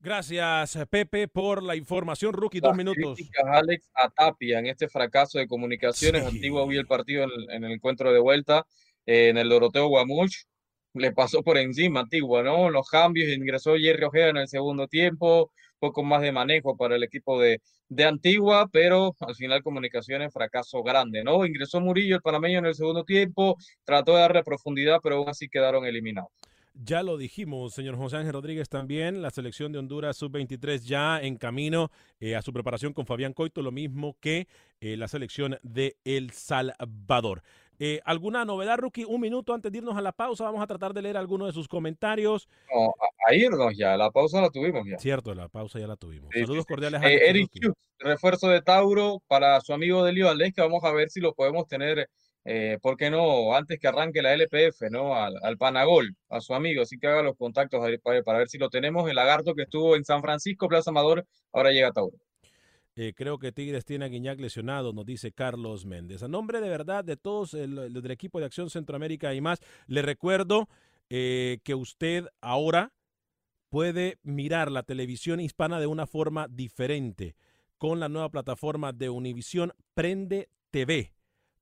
[0.00, 2.34] Gracias, Pepe, por la información.
[2.34, 3.14] Rookie, dos Las minutos.
[3.14, 6.26] críticas, Alex, a Tapia en este fracaso de comunicaciones.
[6.26, 8.66] Antigua vi el partido en el encuentro de vuelta
[9.06, 10.44] en el Doroteo Guamuch.
[10.94, 12.70] Le pasó por encima Antigua, ¿no?
[12.70, 17.02] Los cambios, ingresó Jerry Ojeda en el segundo tiempo, poco más de manejo para el
[17.02, 21.44] equipo de, de Antigua, pero al final comunicaciones, fracaso grande, ¿no?
[21.44, 25.48] Ingresó Murillo, el panameño, en el segundo tiempo, trató de darle profundidad, pero aún así
[25.48, 26.30] quedaron eliminados.
[26.76, 31.36] Ya lo dijimos, señor José Ángel Rodríguez también, la selección de Honduras sub-23 ya en
[31.36, 34.48] camino eh, a su preparación con Fabián Coito, lo mismo que
[34.80, 37.42] eh, la selección de El Salvador.
[37.78, 39.04] Eh, ¿Alguna novedad, Rookie?
[39.04, 41.52] Un minuto antes de irnos a la pausa, vamos a tratar de leer algunos de
[41.52, 42.48] sus comentarios.
[42.72, 44.98] No, a, a irnos ya, la pausa la tuvimos ya.
[44.98, 46.30] Cierto, la pausa ya la tuvimos.
[46.32, 46.74] Sí, Saludos sí, sí.
[46.74, 47.50] cordiales a Eh, Eric.
[47.54, 51.32] Hughes, refuerzo de Tauro para su amigo Delio Valdés, que vamos a ver si lo
[51.34, 52.08] podemos tener,
[52.44, 53.54] eh, ¿por qué no?
[53.54, 55.14] Antes que arranque la LPF, ¿no?
[55.14, 58.58] Al, al Panagol, a su amigo, así que haga los contactos para, para ver si
[58.58, 59.08] lo tenemos.
[59.08, 62.16] El lagarto que estuvo en San Francisco, Plaza Amador, ahora llega a Tauro.
[62.96, 66.22] Eh, creo que Tigres tiene a Guiñac lesionado, nos dice Carlos Méndez.
[66.22, 69.58] A nombre de verdad de todos el, el del equipo de Acción Centroamérica y más,
[69.88, 70.68] le recuerdo
[71.10, 72.92] eh, que usted ahora
[73.68, 77.34] puede mirar la televisión hispana de una forma diferente
[77.78, 81.12] con la nueva plataforma de Univisión Prende TV.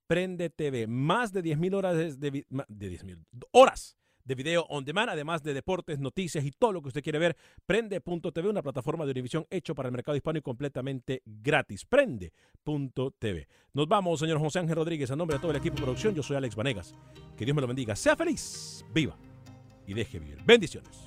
[0.07, 0.87] Prende TV.
[0.87, 5.11] Más de 10.000 horas de, de, vi- ma- de 10.000 horas de video on demand,
[5.11, 7.37] además de deportes, noticias y todo lo que usted quiere ver.
[7.67, 11.85] Prende.tv, una plataforma de Univisión hecho para el mercado hispano y completamente gratis.
[11.85, 13.49] Prende.tv.
[13.73, 16.15] Nos vamos, señor José Ángel Rodríguez, a nombre de todo el equipo de producción.
[16.15, 16.95] Yo soy Alex Vanegas.
[17.37, 17.97] Que Dios me lo bendiga.
[17.97, 19.17] Sea feliz, viva
[19.87, 20.39] y deje vivir.
[20.45, 21.07] Bendiciones.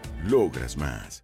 [0.27, 1.23] Logras más.